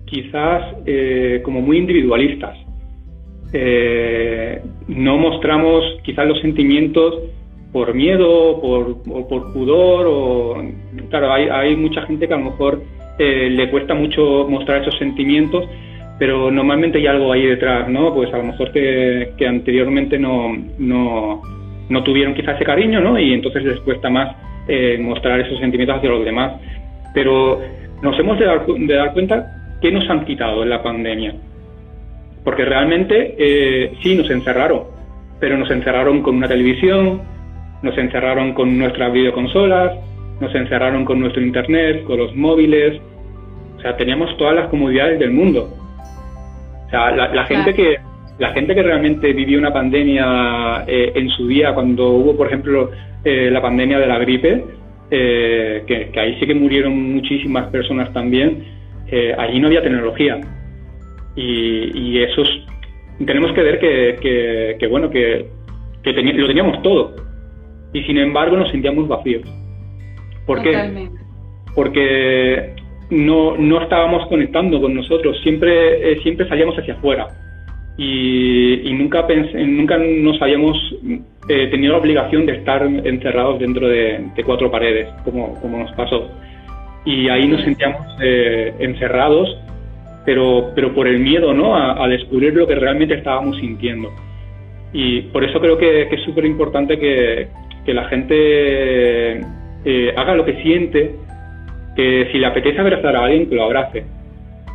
[0.05, 2.57] quizás eh, como muy individualistas
[3.55, 7.19] eh, no mostramos quizás los sentimientos
[7.71, 10.63] por miedo, por, o por pudor, o
[11.09, 12.81] claro, hay, hay, mucha gente que a lo mejor
[13.19, 15.65] eh, le cuesta mucho mostrar esos sentimientos,
[16.23, 18.13] pero normalmente hay algo ahí detrás, ¿no?
[18.13, 21.41] Pues a lo mejor que, anteriormente no, no,
[21.89, 23.19] no, tuvieron quizás ese cariño, ¿no?
[23.19, 24.33] Y entonces les cuesta más
[24.69, 26.61] eh, mostrar esos sentimientos hacia los demás.
[27.13, 27.59] Pero
[28.01, 31.35] nos hemos de dar, de dar cuenta que nos han quitado en la pandemia
[32.45, 34.83] porque realmente eh, sí nos encerraron,
[35.41, 37.21] pero nos encerraron con una televisión,
[37.81, 39.91] nos encerraron con nuestras videoconsolas,
[40.39, 43.01] nos encerraron con nuestro internet, con los móviles,
[43.77, 45.82] o sea, teníamos todas las comodidades del mundo.
[46.93, 47.97] Sea, la, gente que
[48.37, 52.91] la gente que realmente vivió una pandemia eh, en su día, cuando hubo, por ejemplo,
[53.23, 54.63] eh, la pandemia de la gripe,
[55.09, 58.63] eh, que, ahí sí que murieron muchísimas personas también,
[59.39, 60.39] allí no había tecnología.
[61.35, 62.43] Y, y eso
[63.25, 65.49] tenemos que ver que, que, bueno, que,
[66.03, 67.15] lo teníamos todo.
[67.91, 69.41] Y sin embargo nos sentíamos vacíos.
[70.45, 71.09] ¿Por qué?
[71.73, 72.75] Porque
[73.13, 77.27] no, no estábamos conectando con nosotros, siempre, eh, siempre salíamos hacia afuera
[77.97, 80.77] y, nunca, nunca nos habíamos
[81.47, 86.29] eh, tenido la obligación de estar encerrados dentro de, cuatro paredes, como, como, nos pasó.
[87.05, 89.57] Y ahí nos sentíamos eh, encerrados,
[90.25, 91.75] pero, pero por el miedo ¿no?
[91.75, 94.09] A, descubrir lo que realmente estábamos sintiendo.
[94.91, 97.47] Y por eso creo que, que es súper importante que,
[97.85, 99.41] que la gente
[99.85, 101.15] eh, haga lo que siente,
[101.95, 104.03] que si le apetece abrazar a alguien, que lo abrace.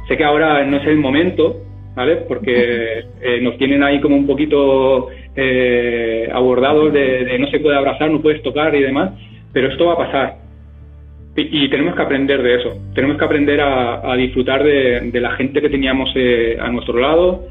[0.07, 1.57] Sé que ahora no es el momento,
[1.95, 2.17] ¿vale?
[2.29, 8.11] Porque eh, nos tienen ahí como un poquito eh, abordados de, no se puede abrazar,
[8.11, 9.13] no puedes tocar y demás,
[9.53, 10.37] pero esto va a pasar.
[11.37, 12.75] Y, tenemos que aprender de eso.
[12.95, 16.13] Tenemos que aprender a, disfrutar de, la gente que teníamos
[16.61, 17.45] a nuestro lado,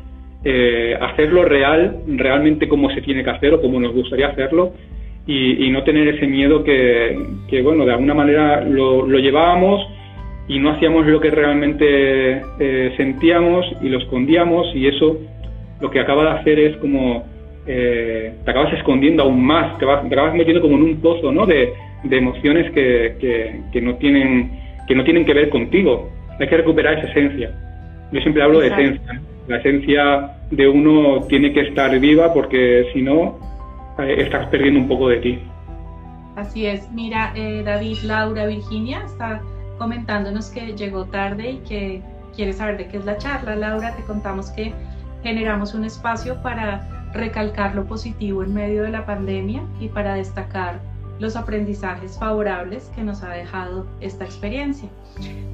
[0.99, 4.73] hacerlo real, realmente como se tiene que hacer o como nos gustaría hacerlo
[5.27, 9.85] y, no tener ese miedo que, que, bueno, de alguna manera lo, lo, llevábamos
[10.47, 15.17] y no hacíamos lo que realmente eh, sentíamos y lo escondíamos y eso
[15.81, 17.25] lo que acaba de hacer es como
[17.67, 21.33] eh, te acabas escondiendo aún más, te, vas, te, acabas metiendo como en un pozo
[21.33, 21.45] ¿no?
[21.45, 24.51] de, de emociones que, que, que, no tienen,
[24.87, 26.09] que no tienen que ver contigo.
[26.39, 27.51] Hay que recuperar esa esencia.
[28.13, 29.21] Yo siempre hablo de esencia.
[29.49, 33.37] La esencia de uno tiene que estar viva porque si no,
[33.99, 35.39] estás perdiendo un poco de ti.
[36.36, 36.89] Así es.
[36.91, 39.41] Mira, eh, David, Laura, Virginia está
[39.79, 42.01] comentándonos que llegó tarde y que
[42.36, 43.55] quiere saber de qué es la charla.
[43.55, 44.71] Laura, te contamos que
[45.23, 50.79] generamos un espacio para recalcar lo positivo en medio de la pandemia y para destacar
[51.19, 54.89] los aprendizajes favorables que nos ha dejado esta experiencia.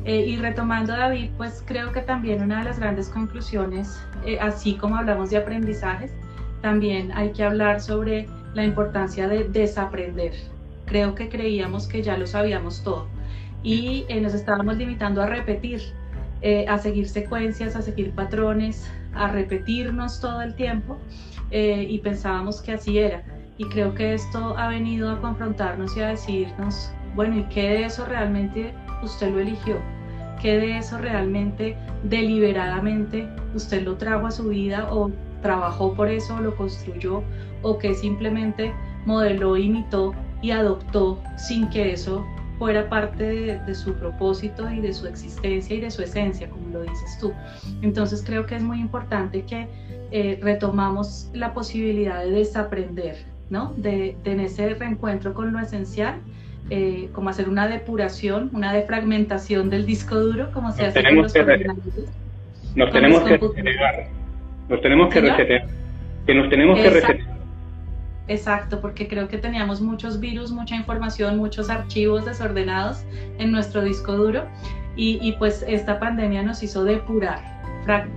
[0.04, 4.06] Eh, y retomando David, pues creo que también una de las grandes conclusiones,
[4.42, 6.12] así como hablamos de aprendizajes,
[6.64, 10.32] también hay que hablar sobre la importancia de desaprender.
[10.86, 13.08] Creo que creíamos que ya lo sabíamos todo
[13.64, 15.82] y eh, nos estábamos limitando a repetir,
[16.42, 20.98] eh, a seguir secuencias, a seguir patrones, a repetirnos todo el tiempo
[21.52, 23.24] eh, y pensábamos que así era.
[23.58, 27.84] Y creo que esto ha venido a confrontarnos y a decirnos, bueno, ¿y qué de
[27.84, 28.74] eso realmente
[29.04, 29.82] usted lo eligió?
[30.42, 35.12] ¿Qué de eso realmente deliberadamente usted lo trajo a su vida o
[35.44, 37.22] trabajó por eso, lo construyó
[37.62, 38.74] o que simplemente
[39.06, 42.26] modeló, imitó y adoptó sin que eso
[42.58, 46.84] fuera parte de, su propósito y de su existencia y de su esencia, como lo
[46.84, 47.34] dices tú.
[47.82, 49.68] Entonces creo que es muy importante que
[50.12, 53.18] eh, retomamos la posibilidad de desaprender,
[53.50, 53.74] ¿no?
[53.78, 56.20] De, en ese reencuentro con lo esencial,
[56.70, 61.34] eh, como hacer una depuración, una defragmentación del disco duro, como se hace con los
[61.34, 61.68] que
[62.76, 63.40] Nos tenemos que
[64.70, 65.66] nos tenemos que resetear.
[66.26, 67.34] Que nos tenemos que resetear.
[68.28, 73.04] Exacto, porque creo que teníamos muchos virus, mucha información, muchos archivos desordenados
[73.38, 74.46] en nuestro disco duro
[74.96, 77.40] y, pues esta pandemia nos hizo depurar,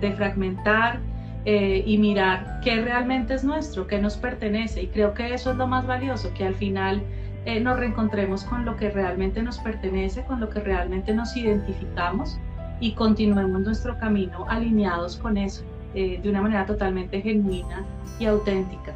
[0.00, 1.00] defragmentar
[1.44, 5.56] eh, y mirar qué realmente es nuestro, qué nos pertenece y creo que eso es
[5.56, 7.02] lo más valioso, que al final
[7.46, 12.38] eh, nos reencontremos con lo que realmente nos pertenece, con lo que realmente nos identificamos
[12.78, 15.64] y continuemos nuestro camino alineados con eso.
[15.98, 17.82] Eh, de una manera totalmente genuina
[18.20, 18.92] y auténtica.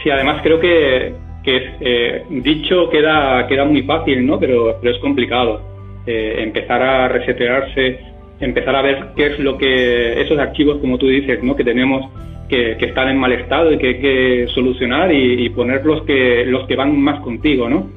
[0.00, 4.38] Sí, además creo que, que eh, dicho queda, queda muy fácil, ¿no?
[4.38, 5.60] Pero, pero es complicado.
[6.06, 7.98] Eh, empezar a resetearse,
[8.38, 11.56] empezar a ver qué es lo que esos archivos, como tú dices, ¿no?
[11.56, 12.12] Que tenemos
[12.48, 16.44] que, que están en mal estado y que hay que solucionar y, poner los que,
[16.46, 17.90] los que van más contigo, ¿no?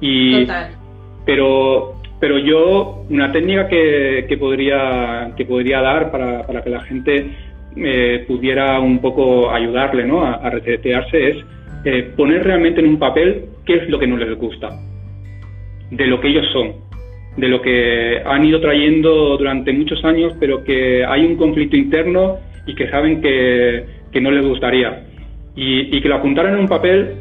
[0.00, 0.70] Y, Total.
[1.26, 6.80] Pero pero yo, una técnica que, que podría, que podría dar para, para que la
[6.80, 7.30] gente
[7.76, 10.24] eh, pudiera un poco ayudarle ¿no?
[10.24, 11.36] a, a resetearse es
[11.84, 14.70] eh, poner realmente en un papel qué es lo que no les gusta,
[15.90, 16.72] de lo que ellos son,
[17.36, 22.38] de lo que han ido trayendo durante muchos años, pero que hay un conflicto interno
[22.66, 25.04] y que saben que, que no les gustaría.
[25.54, 27.14] Y, y, que lo apuntaran en un papel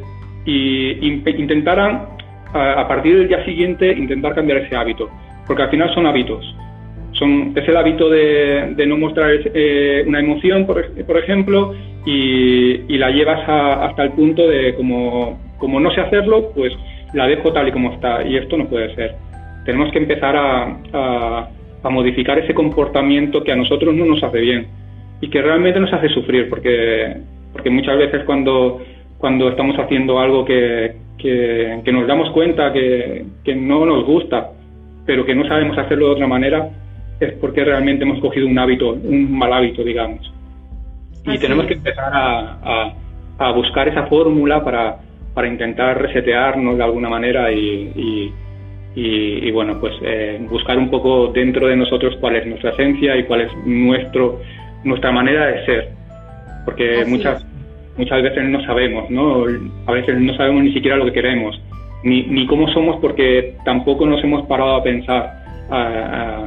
[0.46, 2.17] y intentaran
[2.54, 5.10] a, partir del día siguiente intentar cambiar ese hábito,
[5.46, 6.56] porque al final son hábitos,
[7.14, 11.74] son, es el hábito de, no mostrar eh, una emoción, por, por ejemplo,
[12.06, 16.74] y, la llevas hasta el punto de como, como no sé hacerlo, pues
[17.14, 18.24] la dejo tal y como está.
[18.24, 19.16] Y esto no puede ser.
[19.66, 24.68] Tenemos que empezar a, a, modificar ese comportamiento que a nosotros no nos hace bien
[25.22, 27.16] y que realmente nos hace sufrir, porque,
[27.54, 28.82] porque muchas veces cuando,
[29.18, 34.52] cuando estamos haciendo algo que, que, que nos damos cuenta que, que no nos gusta,
[35.06, 36.70] pero que no sabemos hacerlo de otra manera,
[37.20, 40.32] es porque realmente hemos cogido un hábito, un mal hábito, digamos.
[41.26, 42.94] Y tenemos que empezar a,
[43.38, 44.98] a, buscar esa fórmula para,
[45.34, 48.32] para, intentar resetearnos de alguna manera y,
[48.96, 53.24] y, bueno, pues eh, buscar un poco dentro de nosotros cuál es nuestra esencia y
[53.24, 54.40] cuál es nuestro,
[54.84, 55.90] nuestra manera de ser.
[56.66, 57.46] Porque muchas,
[57.98, 59.46] muchas veces no sabemos, ¿no?
[59.86, 61.60] A veces no sabemos ni siquiera lo que queremos,
[62.04, 65.34] ni, ni cómo somos porque tampoco nos hemos parado a pensar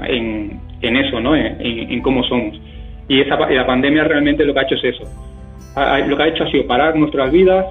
[0.08, 1.36] en, en, eso, ¿no?
[1.36, 2.60] En, cómo somos.
[3.08, 5.04] Y esa, la pandemia realmente lo que ha hecho es eso.
[6.06, 7.66] lo que ha hecho ha sido parar nuestras vidas,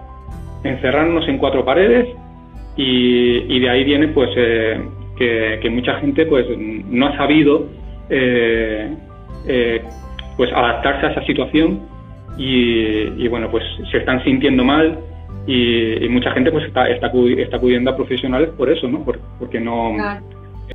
[0.64, 2.08] encerrarnos en cuatro paredes
[2.76, 4.80] y, de ahí viene pues eh,
[5.18, 7.68] que, mucha gente pues no ha sabido
[8.10, 8.90] eh,
[9.48, 9.82] eh,
[10.38, 11.82] pues adaptarse a esa situación
[12.40, 14.98] y, bueno pues se están sintiendo mal
[15.46, 19.04] y, mucha gente pues está, está, está acudiendo a profesionales por eso, ¿no?
[19.40, 19.96] porque no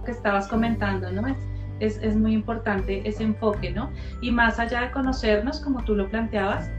[0.05, 1.23] que estabas comentando, ¿no?
[1.81, 3.91] Es, es, muy importante ese enfoque, ¿no?
[4.21, 6.71] Y más allá de conocernos, como tú lo planteabas,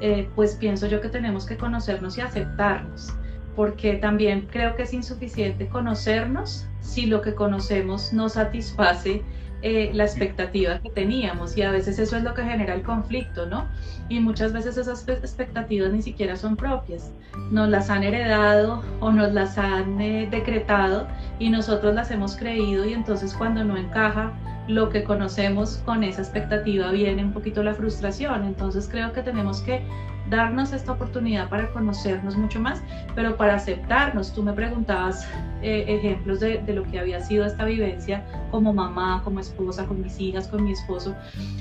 [0.00, 3.14] eh, pues pienso yo que tenemos que conocernos y aceptarnos,
[3.56, 9.22] porque también creo que es insuficiente conocernos si lo que conocemos no satisface
[9.66, 13.46] eh, la expectativa que teníamos y a veces eso es lo que genera el conflicto,
[13.46, 13.66] ¿no?
[14.10, 17.10] Y muchas veces esas expectativas ni siquiera son propias,
[17.50, 22.84] nos las han heredado o nos las han eh, decretado y nosotros las hemos creído
[22.84, 24.34] y entonces cuando no encaja
[24.68, 29.60] lo que conocemos con esa expectativa viene un poquito la frustración, entonces creo que tenemos
[29.60, 29.82] que
[30.30, 32.82] darnos esta oportunidad para conocernos mucho más,
[33.14, 34.32] pero para aceptarnos.
[34.32, 35.28] Tú me preguntabas
[35.62, 40.02] eh, ejemplos de, de, lo que había sido esta vivencia como mamá, como esposa, con
[40.02, 41.14] mis hijas, con mi esposo,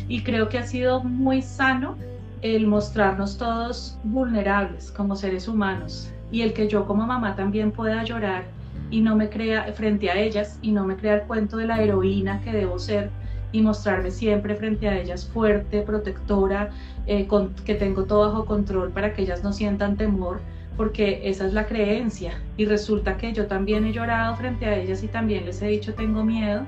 [0.07, 1.97] y creo que ha sido muy sano
[2.41, 6.11] el mostrarnos todos vulnerables como seres humanos.
[6.31, 8.45] Y el que yo como mamá también pueda llorar
[8.93, 11.82] y no me crea frente a ellas y no me crea el cuento de la
[11.82, 13.10] heroína que debo ser
[13.51, 16.69] y mostrarme siempre frente a ellas fuerte, protectora,
[17.08, 20.41] eh, con, que tengo todo bajo control para que ellas no sientan temor,
[20.77, 22.39] porque esa es la creencia.
[22.56, 25.95] Y resulta que yo también he llorado frente a ellas y también les he dicho
[25.95, 26.62] tengo miedo,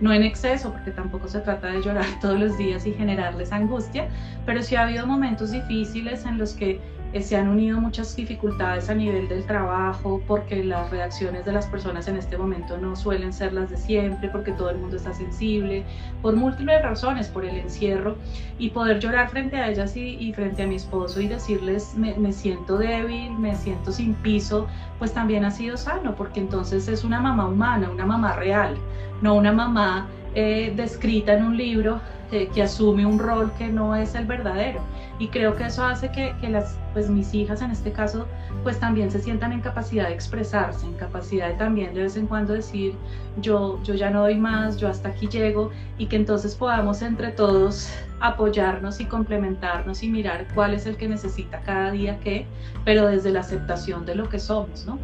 [0.00, 4.08] no en exceso, porque tampoco se trata de llorar todos los días y generarles angustia,
[4.44, 6.80] pero sí ha habido momentos difíciles en los que
[7.12, 11.66] eh, se han unido muchas dificultades a nivel del trabajo, porque las reacciones de las
[11.66, 15.12] personas en este momento no suelen ser las de siempre, porque todo el mundo está
[15.12, 15.84] sensible,
[16.22, 18.16] por múltiples razones, por el encierro,
[18.58, 22.78] y poder llorar frente a ellas y, frente a mi esposo y decirles me siento
[22.78, 24.68] débil, me siento sin piso,
[24.98, 28.76] pues también ha sido sano, porque entonces es una mamá humana, una mamá real,
[29.22, 32.00] no una mamá eh, descrita en un libro
[32.32, 34.80] eh, que asume un rol que no es el verdadero.
[35.18, 38.28] Y creo que eso hace que, que, las, pues mis hijas en este caso,
[38.62, 42.26] pues también se sientan en capacidad de expresarse, en capacidad de también de vez en
[42.28, 42.94] cuando decir,
[43.40, 47.32] yo, yo ya no doy más, yo hasta aquí llego, y que entonces podamos entre
[47.32, 52.46] todos apoyarnos y complementarnos y mirar cuál es el que necesita cada día qué,
[52.84, 54.98] pero desde la aceptación de lo que somos, ¿no?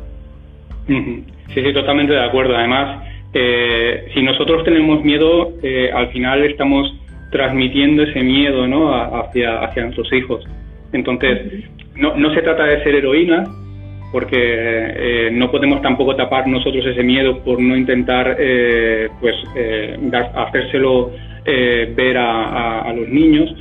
[0.86, 2.56] Sí, sí, totalmente de acuerdo.
[2.56, 3.04] Además,
[3.38, 6.90] eh, si nosotros tenemos miedo, eh, al final estamos
[7.30, 8.94] transmitiendo ese miedo ¿no?
[8.94, 10.42] hacia, hacia nuestros hijos.
[10.94, 11.64] Entonces,
[11.96, 13.44] no, no se trata de ser heroína,
[14.10, 18.38] porque eh, no podemos tampoco tapar nosotros ese miedo por no intentar
[19.20, 19.34] pues
[20.34, 21.10] hacérselo
[21.44, 23.54] ver a, los niños,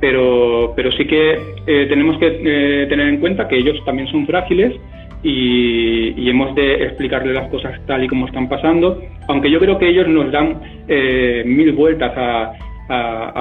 [0.00, 1.36] pero, pero sí que
[1.66, 4.72] tenemos que tener en cuenta que ellos también son frágiles
[5.22, 9.88] y, hemos de explicarle las cosas tal y como están pasando, aunque yo creo que
[9.88, 12.52] ellos nos dan eh, mil vueltas a,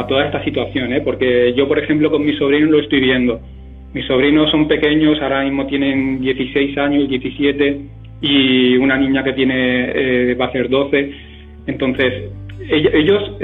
[0.08, 1.02] toda esta situación, ¿eh?
[1.02, 3.40] porque yo, por ejemplo, con mis sobrinos lo estoy viendo.
[3.94, 7.82] Mis sobrinos son pequeños, ahora mismo tienen 16 años, 17,
[8.22, 11.12] y una niña que tiene eh, va a ser 12.
[11.68, 12.32] Entonces,
[12.68, 13.38] ellos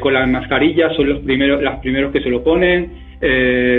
[0.00, 2.90] con las mascarillas son los primeros, los primeros que se lo ponen,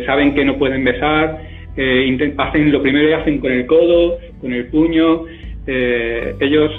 [0.07, 1.37] saben que no pueden besar,
[1.81, 5.23] eh, hacen lo primero que hacen con el codo, con el puño.
[5.65, 6.71] Eh, ellos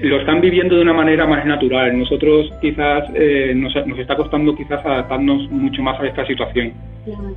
[0.00, 1.98] lo están viviendo de una manera más natural.
[1.98, 6.72] Nosotros quizás eh, nos, está costando quizás adaptarnos mucho más a esta situación.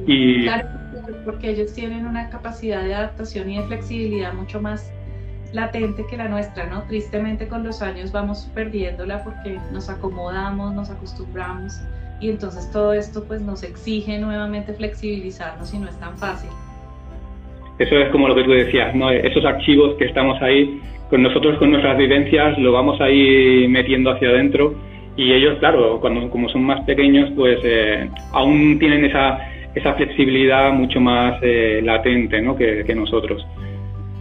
[0.05, 0.43] y...
[0.43, 0.68] Claro,
[1.26, 4.93] porque ellos tienen una capacidad de adaptación y de flexibilidad mucho más
[5.53, 6.84] latente que la nuestra, ¿no?
[6.84, 11.82] Tristemente con los años vamos perdiéndola porque nos acomodamos, nos acostumbramos
[12.20, 16.49] y entonces todo esto pues nos exige nuevamente flexibilizarnos y no es tan fácil.
[17.80, 19.11] Eso es como lo que tú decías, ¿no?
[19.11, 24.30] Esos archivos que estamos ahí con nosotros, con nuestras vivencias, lo vamos ahí metiendo hacia
[24.30, 24.75] adentro
[25.17, 29.39] y ellos, claro, cuando como son más pequeños, pues eh, aún tienen esa,
[29.73, 32.55] esa flexibilidad mucho más eh, latente, ¿no?
[32.55, 33.45] Que, nosotros.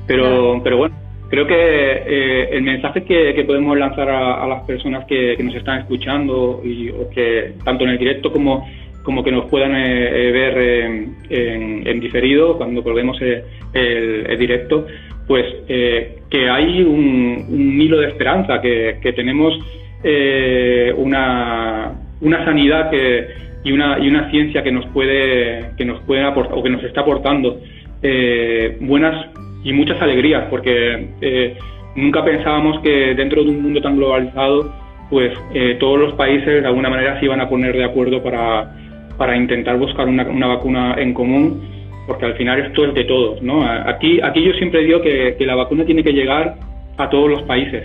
[0.07, 0.97] Pero, pero bueno,
[1.29, 6.63] creo que eh, el mensaje que, podemos lanzar a, las personas que, nos están escuchando
[6.65, 8.67] y o que tanto en el directo como
[9.07, 14.87] como que nos puedan ver en, diferido cuando colguemos el, directo,
[15.27, 19.55] pues que hay un, hilo de esperanza, que, tenemos
[20.03, 23.29] eh, una, una, sanidad que,
[23.65, 26.83] y, una, y una ciencia que nos puede, que nos puede aportar, o que nos
[26.83, 27.61] está aportando
[28.03, 29.31] eh, buenas
[29.65, 31.57] y muchas alegrías, porque eh,
[31.95, 34.73] nunca pensábamos que dentro de un mundo tan globalizado,
[35.11, 38.75] pues eh, todos los países de alguna manera se iban a poner de acuerdo para,
[39.17, 43.43] para intentar buscar una, una vacuna en común porque al final esto es de todos,
[43.43, 43.67] ¿no?
[43.67, 46.55] Aquí, aquí yo siempre digo que, que la vacuna tiene que llegar
[46.97, 47.83] a todos los países.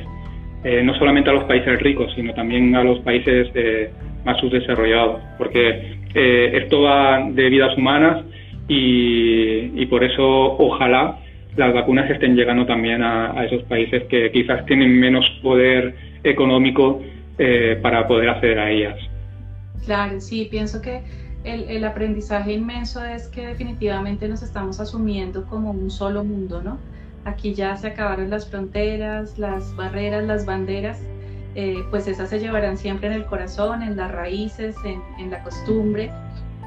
[0.64, 3.90] Eh, no solamente a los países ricos, sino también a los países eh,
[4.24, 8.24] más subdesarrollados, porque eh, esto va de vidas humanas
[8.68, 11.18] y, por eso ojalá
[11.58, 17.02] las vacunas estén llegando también a, esos países que quizás tienen menos poder económico
[17.82, 18.98] para poder acceder a ellas.
[19.84, 21.02] Claro, sí, pienso que
[21.44, 26.78] el, el, aprendizaje inmenso es que definitivamente nos estamos asumiendo como un solo mundo, ¿no?
[27.26, 31.00] Aquí ya se acabaron las fronteras, las barreras, las banderas,
[31.54, 34.76] eh, pues esas se llevarán siempre en el corazón, en las raíces,
[35.18, 36.12] en, la costumbre,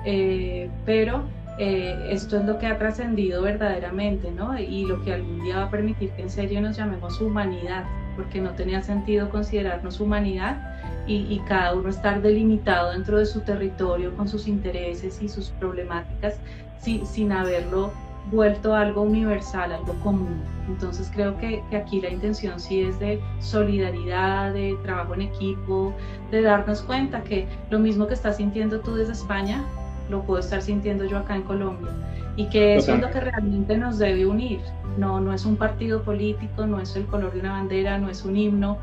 [0.04, 1.24] eh, pero
[1.58, 4.58] eh, esto es lo que ha trascendido verdaderamente, ¿no?
[4.58, 8.40] Y lo que algún día va a permitir que en serio nos llamemos humanidad, porque
[8.40, 10.73] no tenía sentido considerarnos humanidad
[11.06, 16.38] y, cada uno estar delimitado dentro de su territorio con sus intereses y sus problemáticas
[16.80, 17.92] sin haberlo
[18.30, 20.40] vuelto algo universal, algo común.
[20.68, 25.92] Entonces creo que, aquí la intención sí es de solidaridad, de trabajo en equipo,
[26.30, 29.64] de darnos cuenta que lo mismo que estás sintiendo tú desde España,
[30.10, 31.90] lo puedo estar sintiendo yo acá en Colombia.
[32.36, 34.60] Y que eso es lo que realmente nos debe unir.
[34.98, 38.24] No, no es un partido político, no es el color de una bandera, no es
[38.24, 38.78] un himno,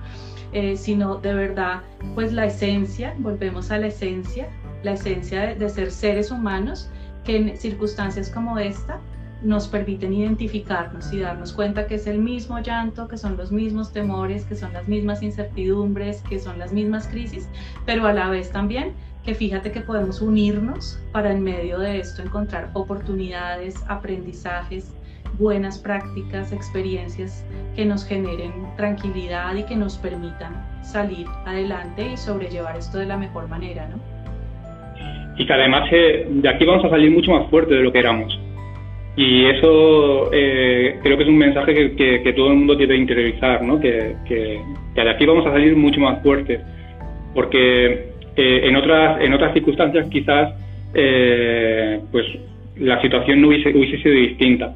[0.54, 1.82] eh, sino de verdad,
[2.16, 4.50] pues la esencia, volvemos a la esencia,
[4.84, 6.90] la esencia de ser seres humanos
[7.24, 9.00] que en circunstancias como esta
[9.42, 13.92] nos permiten identificarnos y darnos cuenta que es el mismo llanto, que son los mismos
[13.92, 17.48] temores, que son las mismas incertidumbres, que son las mismas crisis,
[17.86, 18.94] pero a la vez también
[19.24, 24.92] que fíjate que podemos unirnos para en medio de esto encontrar oportunidades, aprendizajes,
[25.42, 32.78] buenas prácticas, experiencias que nos generen tranquilidad y que nos permitan salir adelante y sobrellevar
[32.78, 34.00] esto de la mejor manera, ¿no?
[35.38, 38.00] Y que además eh, de aquí vamos a salir mucho más fuerte de lo que
[38.00, 38.40] éramos
[39.16, 43.62] y eso eh, creo que es un mensaje que, todo el mundo tiene que interiorizar,
[43.62, 43.80] ¿no?
[43.80, 44.62] que, que,
[44.96, 46.62] de aquí vamos a salir mucho más fuertes,
[47.34, 50.54] porque eh, en, otras, en otras circunstancias quizás
[50.94, 52.26] eh, pues
[52.78, 54.74] la situación no hubiese, hubiese sido distinta,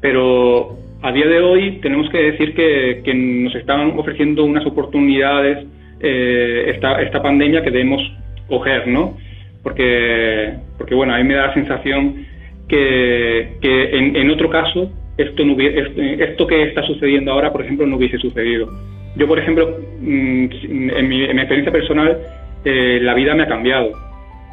[0.00, 5.66] pero a día de hoy tenemos que decir que, nos están ofreciendo unas oportunidades
[6.00, 8.00] esta, esta pandemia que debemos
[8.48, 9.16] coger, ¿no?
[9.62, 12.26] Porque, porque bueno, a mí me da la sensación
[12.68, 17.96] que, que en, otro caso esto, no esto que está sucediendo ahora, por ejemplo, no
[17.96, 18.70] hubiese sucedido.
[19.16, 22.18] Yo, por ejemplo, mm, en mi, experiencia personal,
[22.64, 23.92] eh, la vida me ha cambiado.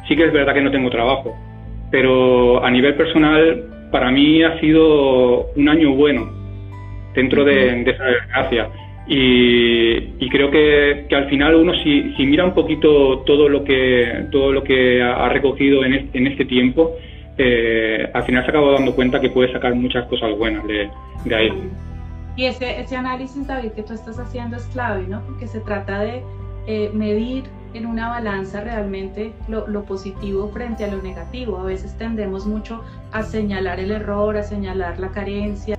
[0.08, 1.36] Sí que es verdad que no tengo trabajo,
[1.90, 6.30] pero a nivel personal, para mí ha sido un año bueno
[7.14, 8.68] dentro de, esa desgracia.
[9.08, 14.52] Y, creo que, al final uno si, si, mira un poquito todo lo que todo
[14.52, 16.96] lo que ha recogido en en este tiempo
[17.38, 21.70] eh, al final se acabó dando cuenta que puede sacar muchas cosas buenas de, ahí.
[22.36, 25.22] Y ese, ese análisis, David, que tú estás haciendo es clave, ¿no?
[25.26, 26.22] Porque se trata de
[26.66, 27.44] eh, medir
[27.76, 31.58] en una balanza realmente lo, positivo frente a lo negativo.
[31.58, 35.78] A veces tendemos mucho a señalar el error, a señalar la carencia,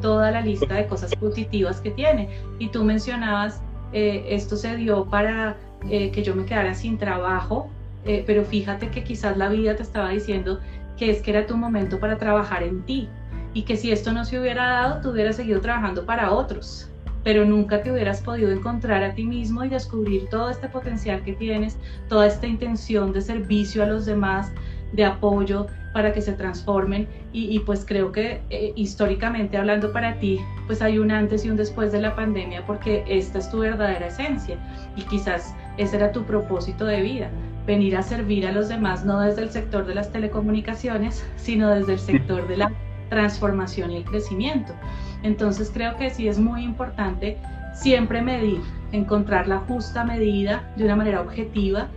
[0.00, 2.28] toda la lista de cosas positivas que tiene.
[2.58, 3.60] Y tú mencionabas,
[3.92, 5.56] eh, esto se dio para
[5.88, 7.68] que yo me quedara sin trabajo,
[8.04, 10.60] pero fíjate que quizás la vida te estaba diciendo,
[10.96, 13.08] que es que era tu momento para trabajar en ti
[13.54, 16.88] y que si esto no se hubiera dado, tú hubieras seguido trabajando para otros,
[17.24, 21.32] pero nunca te hubieras podido encontrar a ti mismo y descubrir todo este potencial que
[21.32, 24.52] tienes, toda esta intención de servicio a los demás,
[24.92, 27.08] de apoyo para que se transformen.
[27.32, 31.56] Y, pues creo que eh, históricamente hablando para ti pues hay un antes y un
[31.56, 34.58] después de la pandemia porque esta es tu verdadera esencia
[34.96, 37.30] y quizás ese era tu propósito de vida
[37.66, 41.94] venir a servir a los demás no desde el sector de las telecomunicaciones sino desde
[41.94, 42.72] el sector de la
[43.08, 44.74] transformación y el crecimiento
[45.22, 47.38] entonces creo que sí es muy importante
[47.74, 48.60] siempre medir
[48.92, 51.88] encontrar la justa medida de una manera objetiva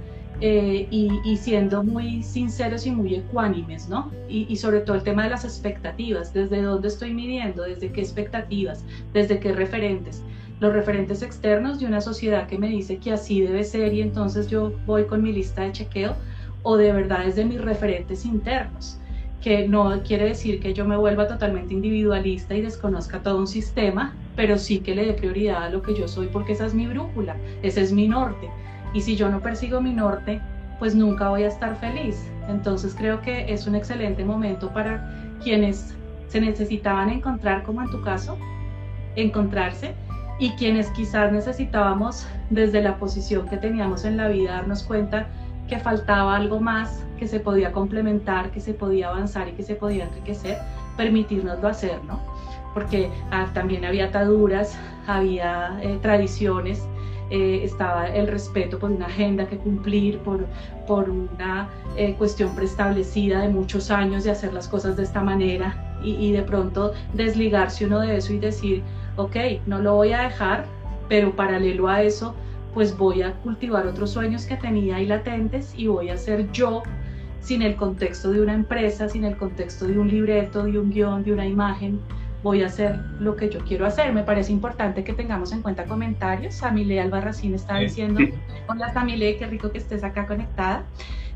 [0.42, 4.12] eh, y, siendo muy sinceros y muy ecuánimes, ¿no?
[4.28, 8.84] Y, sobre todo el tema de las expectativas, desde dónde estoy midiendo, desde qué expectativas,
[9.14, 10.24] desde qué referentes.
[10.60, 14.48] Los referentes externos de una sociedad que me dice que así debe ser y entonces
[14.48, 16.16] yo voy con mi lista de chequeo,
[16.64, 19.00] o de verdad desde mis referentes internos
[19.46, 24.16] que no quiere decir que yo me vuelva totalmente individualista y desconozca todo un sistema,
[24.36, 26.88] pero sí que le dé prioridad a lo que yo soy porque esa es mi
[26.88, 28.50] brújula, ese es mi norte.
[28.96, 30.42] Y si yo no persigo mi norte,
[30.80, 32.28] pues nunca voy a estar feliz.
[32.50, 35.08] Entonces creo que es un excelente momento para
[35.44, 35.94] quienes
[36.28, 38.40] se necesitaban encontrar, como en tu caso,
[39.16, 39.94] encontrarse,
[40.40, 45.28] y quienes quizás necesitábamos desde la posición que teníamos en la vida darnos cuenta
[45.68, 49.76] que faltaba algo más, que se podía complementar, que se podía avanzar y que se
[49.76, 50.58] podía enriquecer,
[50.98, 52.20] permitirnoslo hacer, ¿no?
[52.74, 56.86] Porque ah, también había ataduras, había eh, tradiciones,
[57.32, 60.46] eh, estaba el respeto por una agenda que cumplir, por,
[60.86, 65.98] por una eh, cuestión preestablecida de muchos años de hacer las cosas de esta manera
[66.04, 68.84] y, y de pronto desligarse uno de eso y decir,
[69.16, 69.36] ok,
[69.66, 70.66] no lo voy a dejar,
[71.10, 72.36] pero paralelo a eso,
[72.76, 76.84] pues voy a cultivar otros sueños que tenía ahí latentes y voy a ser yo
[77.40, 81.24] sin el contexto de una empresa, sin el contexto de un libreto, de un guion,
[81.24, 82.02] de una imagen,
[82.44, 84.12] voy a hacer lo que yo quiero hacer.
[84.14, 86.56] Me parece importante que tengamos en cuenta comentarios.
[86.56, 88.20] Samile Albarracín está diciendo,
[88.68, 90.84] hola Samile, qué rico que estés acá conectada.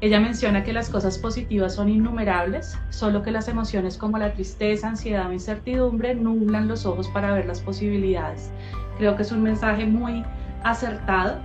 [0.01, 4.89] Ella menciona que las cosas positivas son innumerables, solo que las emociones como la tristeza,
[4.89, 8.51] ansiedad o incertidumbre nublan los ojos para ver las posibilidades.
[8.97, 10.23] Creo que es un mensaje muy
[10.63, 11.37] acertado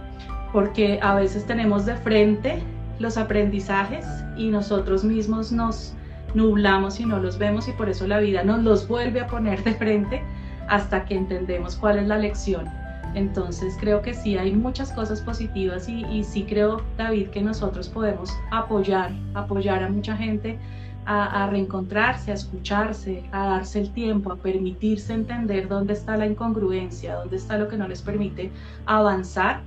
[0.52, 2.62] porque a veces tenemos de frente
[2.98, 4.06] los aprendizajes
[4.36, 5.94] y nosotros mismos nos
[6.34, 9.62] nublamos y no los vemos y por eso la vida nos los vuelve a poner
[9.64, 10.22] de frente
[10.68, 12.66] hasta que entendemos cuál es la lección.
[13.14, 17.88] Entonces creo que sí hay muchas cosas positivas y, y sí creo, David, que nosotros
[17.88, 20.58] podemos apoyar, apoyar a mucha gente
[21.06, 27.16] a, reencontrarse, a escucharse, a darse el tiempo, a permitirse entender dónde está la incongruencia,
[27.16, 28.50] dónde está lo que no les permite
[28.86, 29.62] avanzar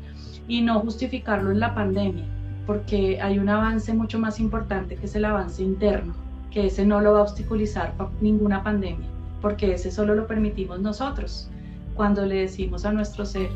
[0.48, 2.26] y no justificarlo en la pandemia,
[2.66, 6.14] porque hay un avance mucho más importante que es el avance interno
[6.52, 9.08] que ese no lo va a obstaculizar ninguna pandemia,
[9.42, 11.50] porque ese solo lo permitimos nosotros
[11.94, 13.50] cuando le decimos a nuestro ser,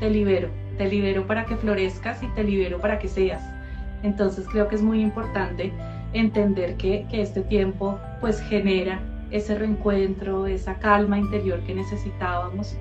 [0.00, 0.48] te libero,
[0.78, 3.42] te libero para que florezcas y te libero para que seas.
[4.02, 5.72] Entonces creo que es muy importante
[6.12, 9.00] entender que, que este tiempo pues genera
[9.30, 12.76] ese reencuentro, esa calma interior que necesitábamos.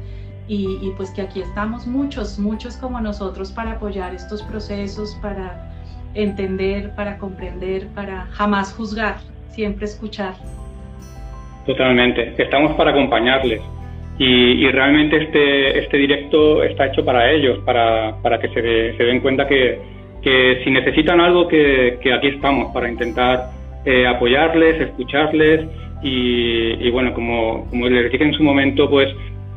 [0.48, 5.72] Y, y, pues que aquí estamos muchos, muchos como nosotros para apoyar estos procesos, para
[6.14, 9.18] entender, para comprender, para jamás juzgar,
[9.50, 10.34] siempre escuchar.
[11.66, 13.62] Totalmente, estamos para acompañarles.
[14.18, 19.20] Y, realmente este, este directo está hecho para ellos, para, para que se, se, den
[19.20, 19.80] cuenta que,
[20.22, 23.50] que, si necesitan algo, que, que aquí estamos para intentar
[23.86, 25.66] eh, apoyarles, escucharles
[26.04, 29.10] y, y, bueno, como, como les dije en su momento, pues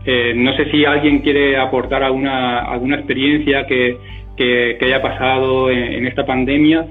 [0.07, 3.97] eh, no sé si alguien quiere aportar alguna, alguna experiencia que,
[4.37, 6.87] que, haya pasado en, esta pandemia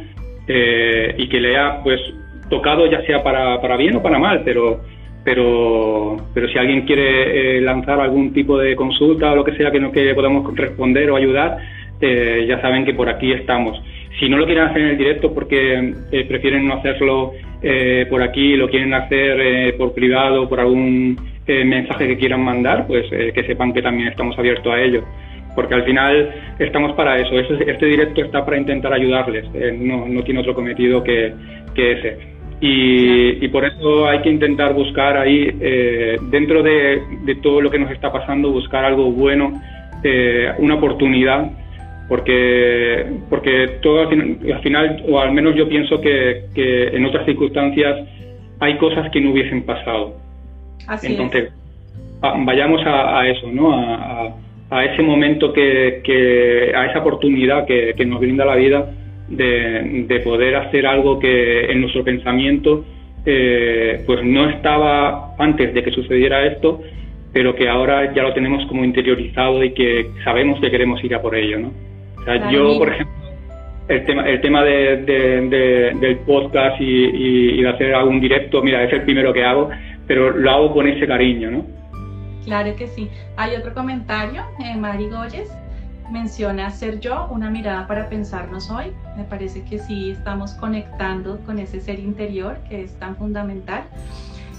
[0.48, 2.02] eh, y que le haya pues
[2.50, 4.82] tocado ya sea para, para bien o para mal, pero,
[5.24, 9.72] pero, pero si alguien quiere eh, lanzar algún tipo de consulta o lo que sea
[9.72, 11.58] que no que podamos responder o ayudar,
[12.04, 13.82] eh, ya saben que por aquí estamos.
[14.20, 17.34] Si no lo quieren hacer en el directo porque eh, prefieren no hacerlo
[18.10, 23.44] por aquí, lo quieren hacer por privado, por algún mensaje que quieran mandar, pues que
[23.48, 25.06] sepan que también estamos abiertos a ello
[25.56, 26.30] porque al final
[26.60, 27.38] estamos para eso.
[27.40, 29.46] Este, directo está para intentar ayudarles,
[29.80, 31.34] no, tiene otro cometido que,
[31.76, 32.34] ese.
[32.60, 37.02] Y, por eso hay que intentar buscar ahí, eh, dentro de,
[37.42, 39.62] todo lo que nos está pasando, buscar algo bueno,
[40.04, 41.52] eh, una oportunidad,
[42.08, 48.08] porque, porque todo al final, o al menos yo pienso que, en otras circunstancias
[48.60, 50.16] hay cosas que no hubiesen pasado.
[51.02, 51.52] Entonces,
[52.22, 53.74] vayamos a, eso, ¿no?
[53.74, 54.36] A,
[54.86, 58.90] ese momento que, a esa oportunidad que nos brinda la vida
[59.30, 62.86] de, poder hacer algo que en nuestro pensamiento
[63.26, 66.82] eh, pues no estaba antes de que sucediera esto,
[67.32, 71.22] pero que ahora ya lo tenemos como interiorizado y que sabemos que queremos ir a
[71.22, 71.72] por ello, ¿no?
[72.24, 73.14] O sea, yo, por ejemplo,
[73.90, 74.98] el tema, el tema de,
[76.00, 79.70] del podcast y, de hacer algún directo, mira, es el primero que hago,
[80.08, 81.66] pero lo hago con ese cariño, ¿no?
[82.46, 83.10] Claro que sí.
[83.36, 85.52] Hay otro comentario, eh, Mari Goyes
[86.12, 88.86] menciona ser yo, una mirada para pensarnos hoy.
[89.18, 93.84] Me parece que sí estamos conectando con ese ser interior que es tan fundamental.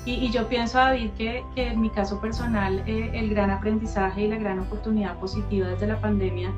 [0.06, 4.28] Y, yo pienso, David, que, que en mi caso personal, eh, el gran aprendizaje y
[4.28, 6.50] la gran oportunidad positiva desde la pandemia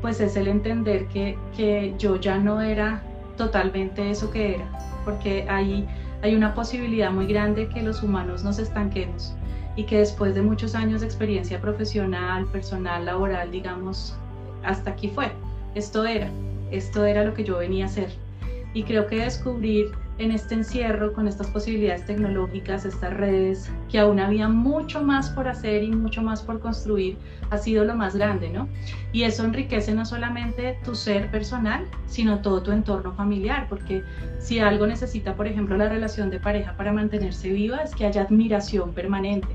[0.00, 3.02] pues es el entender que, que yo ya no era
[3.36, 4.68] totalmente eso que era,
[5.04, 5.86] porque hay,
[6.22, 9.34] hay una posibilidad muy grande que los humanos nos estanquemos
[9.76, 14.16] y que después de muchos años de experiencia profesional, personal, laboral, digamos,
[14.64, 15.30] hasta aquí fue,
[15.74, 16.28] esto era,
[16.72, 18.10] esto era lo que yo venía a hacer.
[18.74, 24.18] Y creo que descubrir en este encierro, con estas posibilidades tecnológicas, estas redes, que aún
[24.18, 27.16] había mucho más por hacer y mucho más por construir,
[27.50, 28.68] ha sido lo más grande, ¿no?
[29.12, 34.02] Y eso enriquece no solamente tu ser personal, sino todo tu entorno familiar, porque
[34.38, 38.22] si algo necesita, por ejemplo, la relación de pareja para mantenerse viva, es que haya
[38.22, 39.48] admiración permanente.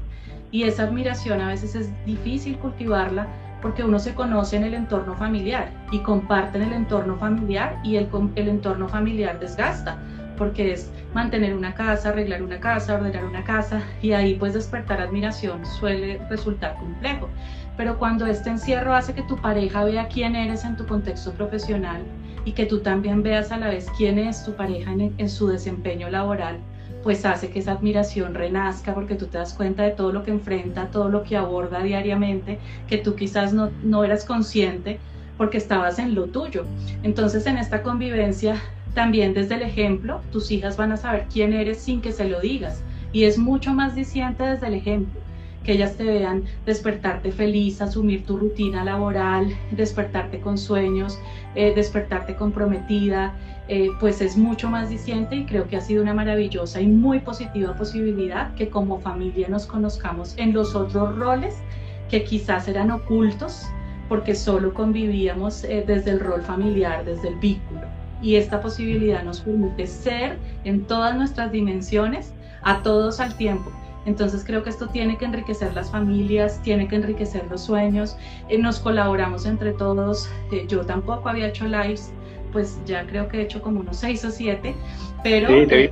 [0.52, 3.28] Y esa admiración a veces es difícil cultivarla
[3.62, 7.96] porque uno se conoce en el entorno familiar y comparte en el entorno familiar y
[7.96, 9.98] el, el entorno familiar desgasta
[10.38, 15.02] porque es mantener una casa, arreglar una casa, ordenar una casa y ahí pues despertar
[15.02, 17.30] admiración suele resultar complejo.
[17.78, 22.04] Pero cuando este encierro hace que tu pareja vea quién eres en tu contexto profesional
[22.46, 25.48] y que tú también veas a la vez quién es tu pareja en, en su
[25.48, 26.58] desempeño laboral,
[27.04, 30.32] pues hace que esa admiración renazca porque tú te das cuenta de todo lo que
[30.32, 35.00] enfrenta, todo lo que aborda diariamente, que tú quizás no, no eras consciente
[35.38, 36.66] porque estabas en lo tuyo.
[37.02, 38.62] Entonces en esta convivencia
[38.94, 42.40] también desde el ejemplo, tus hijas van a saber quién eres sin que se lo
[42.40, 42.84] digas.
[43.12, 45.20] Y es mucho más diciente desde el ejemplo,
[45.64, 51.20] que ellas te vean despertarte feliz, asumir tu rutina laboral, despertarte con sueños,
[51.56, 53.34] eh, despertarte comprometida,
[53.68, 57.20] eh, pues es mucho más diciente y creo que ha sido una maravillosa y muy
[57.20, 61.56] positiva posibilidad que como familia nos conozcamos en los otros roles
[62.10, 63.66] que quizás eran ocultos
[64.10, 69.42] porque solo convivíamos eh, desde el rol familiar, desde el vínculo y esta posibilidad nos
[69.42, 73.72] permite ser en todas nuestras dimensiones, a todos al tiempo.
[74.06, 78.18] Entonces creo que esto tiene que enriquecer las familias, tiene que enriquecer los sueños,
[78.50, 80.30] eh, nos colaboramos entre todos.
[80.52, 82.12] Eh, yo tampoco había hecho lives
[82.54, 84.76] pues ya creo que he hecho como unos seis o siete,
[85.24, 85.92] pero eh,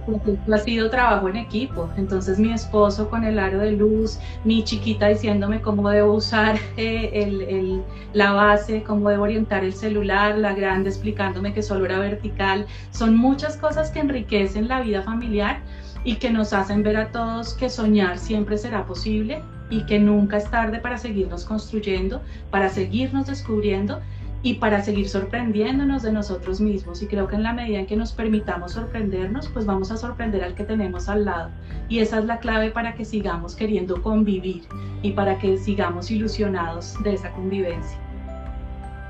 [0.52, 1.90] ha sido trabajo en equipo.
[1.98, 7.10] Entonces mi esposo con el aro de luz, mi chiquita diciéndome cómo debo usar eh,
[7.14, 7.82] el,
[8.14, 12.68] la base, cómo debo orientar el celular, la grande explicándome que solo era vertical.
[12.92, 15.62] Son muchas cosas que enriquecen la vida familiar
[16.04, 20.38] y que nos hacen ver a todos que soñar siempre será posible y que nunca
[20.38, 24.02] es tarde para seguirnos construyendo, para seguirnos descubriendo
[24.44, 27.02] y para seguir sorprendiéndonos de nosotros mismos.
[27.04, 30.44] Y creo que en la medida en que nos permitamos sorprendernos, pues vamos a sorprender
[30.44, 31.50] al que tenemos al lado.
[31.90, 34.64] Y esa es la clave para que sigamos queriendo convivir
[35.02, 38.00] y para que sigamos ilusionados de esa convivencia.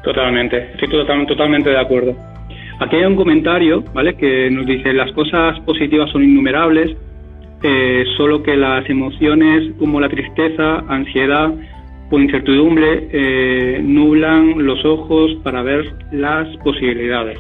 [0.04, 2.16] Totalmente, estoy totalmente, totalmente de acuerdo.
[2.80, 4.16] Aquí hay un comentario, ¿vale?
[4.16, 6.98] Que nos dice, las cosas positivas son innumerables,
[7.62, 11.54] eh, solo que las emociones como la tristeza, ansiedad,
[12.12, 17.40] o incertidumbre eh, nublan los ojos para ver las posibilidades.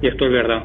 [0.00, 0.64] Y esto es verdad.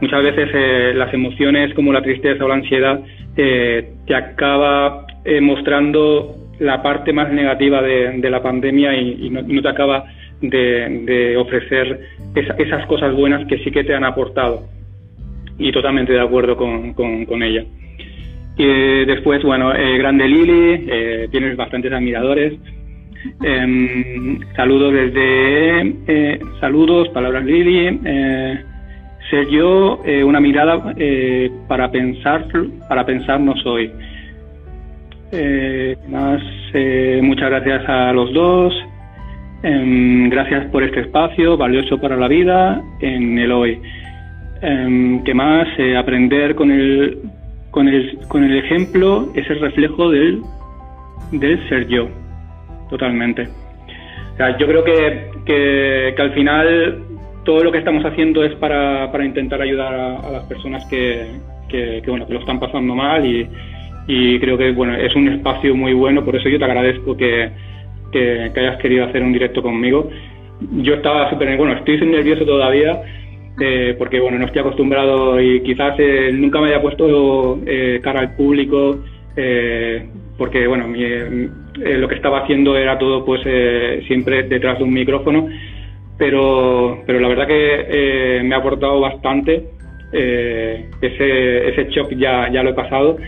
[0.00, 3.00] Muchas veces eh, las emociones como la tristeza o la ansiedad
[3.36, 5.06] eh, te acaba
[5.42, 10.04] mostrando la parte más negativa de, la pandemia y, no, te acaba
[10.40, 12.00] de, ofrecer
[12.34, 14.64] esas cosas buenas que sí que te han aportado.
[15.58, 17.64] Y totalmente de acuerdo con ella.
[18.58, 22.54] Y después, bueno, eh, Grande Lili, eh, tienes bastantes admiradores.
[23.40, 25.94] Em, saludos desde.
[26.08, 28.00] Eh, saludos, palabras Lili.
[29.30, 30.94] ser yo una mirada
[31.68, 32.46] para pensar
[32.88, 33.92] para pensarnos hoy.
[36.08, 36.42] más,
[37.22, 38.74] muchas gracias a los dos.
[39.62, 43.78] Em, gracias por este espacio valioso para la vida en el hoy.
[44.62, 45.68] Em, ¿Qué más?
[45.96, 47.18] aprender con el
[47.78, 50.42] con el, con el ejemplo es el reflejo del,
[51.30, 52.08] del ser yo,
[52.90, 53.46] totalmente.
[54.58, 57.04] yo creo que, que, al final
[57.44, 61.28] todo lo que estamos haciendo es para, para intentar ayudar a, las personas que,
[61.68, 65.92] que, bueno, que lo están pasando mal y, creo que bueno, es un espacio muy
[65.92, 67.48] bueno, por eso yo te agradezco que,
[68.10, 70.10] que, hayas querido hacer un directo conmigo.
[70.82, 73.00] Yo estaba súper, bueno, estoy nervioso todavía,
[73.60, 78.20] eh, porque bueno, no estoy acostumbrado y quizás eh, nunca me haya puesto eh, cara
[78.20, 79.00] al público,
[80.36, 83.40] porque bueno, lo que estaba haciendo era todo pues
[84.06, 85.48] siempre detrás de un micrófono,
[86.16, 89.64] pero, pero la verdad que me ha aportado bastante.
[90.10, 93.18] ese, ese shock ya, ya lo he pasado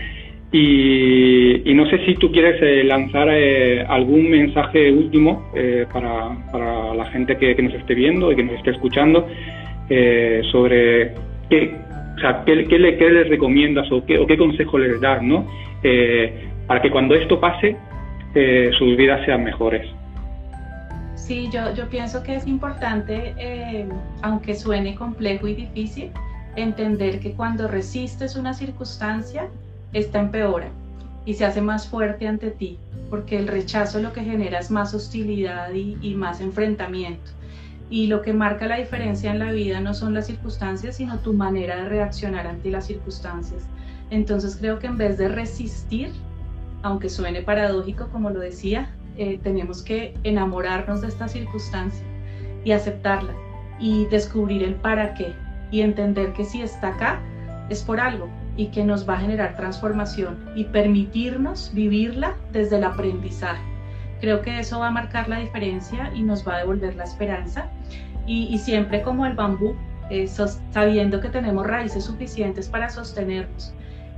[0.53, 6.93] y, no sé si tú quieres eh, lanzar eh, algún mensaje último eh, para, para,
[6.93, 9.27] la gente que, nos esté viendo y que nos esté escuchando
[10.51, 11.13] sobre
[11.49, 11.75] qué,
[12.17, 15.45] o sea, qué, qué, le, les recomiendas o qué, o qué consejo les das ¿no?
[16.67, 17.75] para que cuando esto pase
[18.77, 19.85] sus vidas sean mejores.
[21.15, 23.33] Sí, yo, yo pienso que es importante,
[24.21, 26.11] aunque suene complejo y difícil,
[26.55, 29.47] entender que cuando resistes una circunstancia,
[29.93, 30.69] esta empeora
[31.25, 32.77] y se hace más fuerte ante ti,
[33.09, 37.31] porque el rechazo lo que genera es más hostilidad y, más enfrentamiento.
[37.91, 41.33] Y lo que marca la diferencia en la vida no son las circunstancias, sino tu
[41.33, 43.67] manera de reaccionar ante las circunstancias.
[44.09, 46.11] Entonces creo que en vez de resistir,
[46.81, 52.03] aunque suene paradójico como lo decía, eh, tenemos que enamorarnos de esta circunstancia
[52.63, 53.35] y aceptarla
[53.79, 55.35] y descubrir el para qué
[55.69, 57.21] y entender que si está acá
[57.69, 58.27] es por algo,
[58.57, 63.70] y que nos va a generar transformación y permitirnos vivirla desde el aprendizaje.
[64.21, 67.69] Creo que eso va a marcar la diferencia y nos va a devolver la esperanza.
[68.27, 69.75] Y, siempre como el bambú,
[70.09, 73.73] eh, sabiendo que tenemos raíces suficientes para sostenernos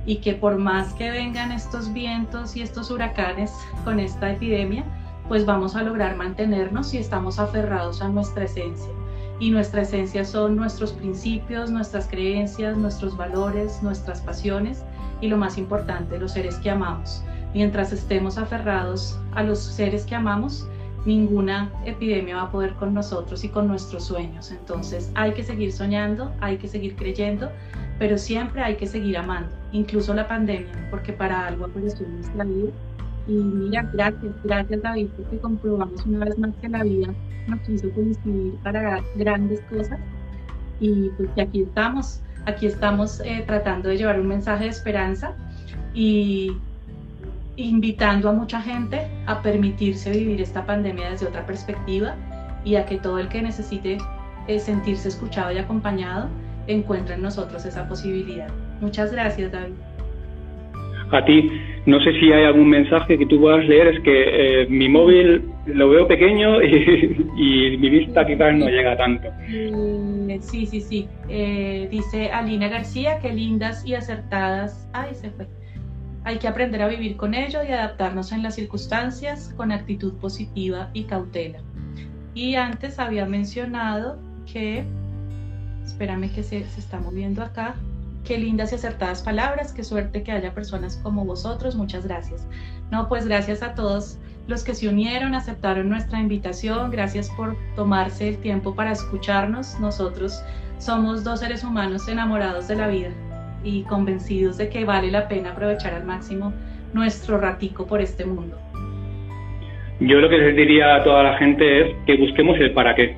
[0.06, 3.50] y que por más que vengan estos vientos y estos huracanes
[3.82, 4.84] con esta epidemia,
[5.26, 8.92] pues vamos a lograr mantenernos si estamos aferrados a nuestra esencia
[9.40, 14.84] y nuestra esencia son nuestros principios, nuestras creencias, nuestros valores, nuestras pasiones
[15.20, 17.24] y lo más importante, los seres que amamos.
[17.54, 20.68] Mientras estemos aferrados a los seres que amamos,
[21.06, 24.50] ninguna epidemia va a poder con nosotros y con nuestros sueños.
[24.50, 27.50] Entonces hay que seguir soñando, hay que seguir creyendo,
[27.98, 32.72] pero siempre hay que seguir amando, incluso la pandemia, porque para algo apareció nuestra vida
[33.26, 37.14] y mira, gracias, gracias David, porque comprobamos una vez más que la vida
[37.46, 39.98] nos hizo coincidir para grandes cosas.
[40.80, 45.32] Y pues que aquí estamos, aquí estamos eh, tratando de llevar un mensaje de esperanza
[45.94, 46.52] y
[47.56, 52.16] invitando a mucha gente a permitirse vivir esta pandemia desde otra perspectiva
[52.64, 53.98] y a que todo el que necesite
[54.48, 56.28] eh, sentirse escuchado y acompañado
[56.66, 58.48] encuentre en nosotros esa posibilidad.
[58.80, 59.74] Muchas gracias, David
[61.14, 61.50] a ti.
[61.86, 65.42] No sé si hay algún mensaje que tú puedas leer, es que eh, mi móvil
[65.66, 69.28] lo veo pequeño y, mi vista quizás no llega tanto.
[69.48, 71.08] Mm, sí, sí, sí.
[71.28, 74.88] Eh, dice Alina García, qué lindas y acertadas.
[74.94, 75.46] Ay, se fue.
[76.24, 80.90] Hay que aprender a vivir con ello y adaptarnos en las circunstancias con actitud positiva
[80.92, 81.58] y cautela.
[82.34, 84.18] Y antes había mencionado
[84.50, 84.84] que,
[85.84, 87.76] espérame que se, se está moviendo acá,
[88.24, 92.46] Qué lindas y acertadas palabras, qué suerte que haya personas como vosotros, muchas gracias.
[92.90, 94.16] No, pues gracias a todos
[94.46, 99.78] los que se unieron, aceptaron nuestra invitación, gracias por tomarse el tiempo para escucharnos.
[99.78, 100.42] Nosotros
[100.78, 103.10] somos dos seres humanos enamorados de la vida
[103.64, 106.52] y convencidos de que vale la pena aprovechar al máximo
[106.92, 108.56] nuestro ratico por este mundo.
[110.00, 113.16] Yo lo que les diría a toda la gente es que busquemos el para qué,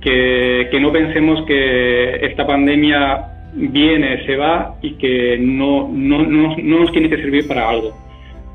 [0.00, 6.56] que, que no pensemos que esta pandemia viene, se va y que no, no, no,
[6.56, 7.92] nos tiene que servir para algo.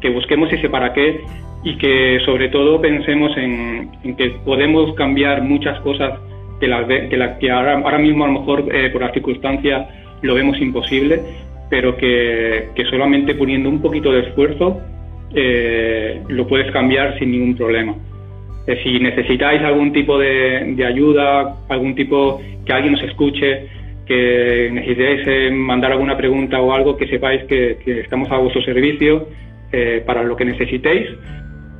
[0.01, 1.21] Que busquemos ese para qué
[1.63, 6.19] y que sobre todo pensemos en, que podemos cambiar muchas cosas
[6.59, 9.87] que, las, que, la, que ahora, ahora, mismo a lo mejor eh, por las circunstancias
[10.21, 11.21] lo vemos imposible,
[11.69, 14.81] pero que, que solamente poniendo un poquito de esfuerzo
[15.33, 17.95] eh, lo puedes cambiar sin ningún problema.
[18.67, 23.67] Eh, si necesitáis algún tipo de, ayuda, algún tipo que alguien nos escuche,
[24.05, 29.27] que necesitéis eh, mandar alguna pregunta o algo, que sepáis que, estamos a vuestro servicio
[30.05, 31.09] para lo que necesitéis.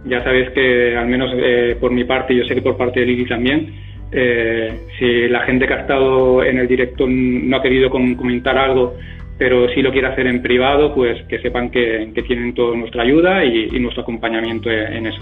[0.03, 1.31] Ya sabéis que, al menos
[1.79, 3.71] por mi parte, yo sé que por parte de Lili también,
[4.11, 8.95] si la gente que ha estado en el directo no ha querido comentar algo,
[9.37, 13.43] pero si lo quiere hacer en privado, pues que sepan que, tienen toda nuestra ayuda
[13.43, 15.21] y, nuestro acompañamiento en, eso.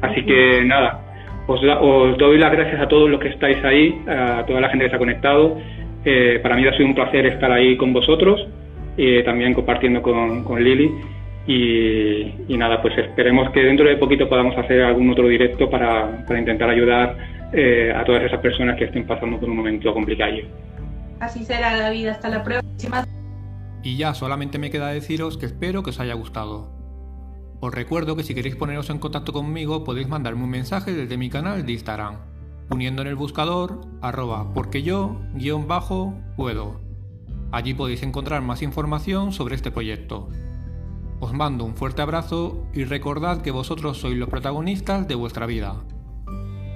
[0.00, 1.00] Así que nada,
[1.48, 4.84] os, os, doy las gracias a todos los que estáis ahí, a toda la gente
[4.84, 5.58] que se ha conectado
[6.42, 8.46] para mí ha sido un placer estar ahí con vosotros
[8.96, 10.90] y también compartiendo con, con Lili.
[11.46, 16.40] Y, nada, pues esperemos que dentro de poquito podamos hacer algún otro directo para, para
[16.40, 17.16] intentar ayudar
[17.52, 20.36] eh, a todas esas personas que estén pasando por un momento complicado.
[21.20, 22.08] Así será, David.
[22.08, 23.04] Hasta la próxima.
[23.82, 26.70] Y ya solamente me queda deciros que espero que os haya gustado.
[27.60, 31.28] Os recuerdo que si queréis poneros en contacto conmigo podéis mandarme un mensaje desde mi
[31.28, 32.18] canal de Instagram
[32.68, 36.80] poniendo en el buscador arroba porque yo guion bajo puedo.
[37.50, 40.28] Allí podéis encontrar más información sobre este proyecto.
[41.20, 45.82] Os mando un fuerte abrazo y recordad que vosotros sois los protagonistas de vuestra vida.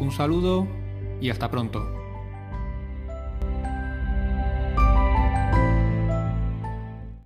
[0.00, 0.66] Un saludo
[1.20, 2.01] y hasta pronto.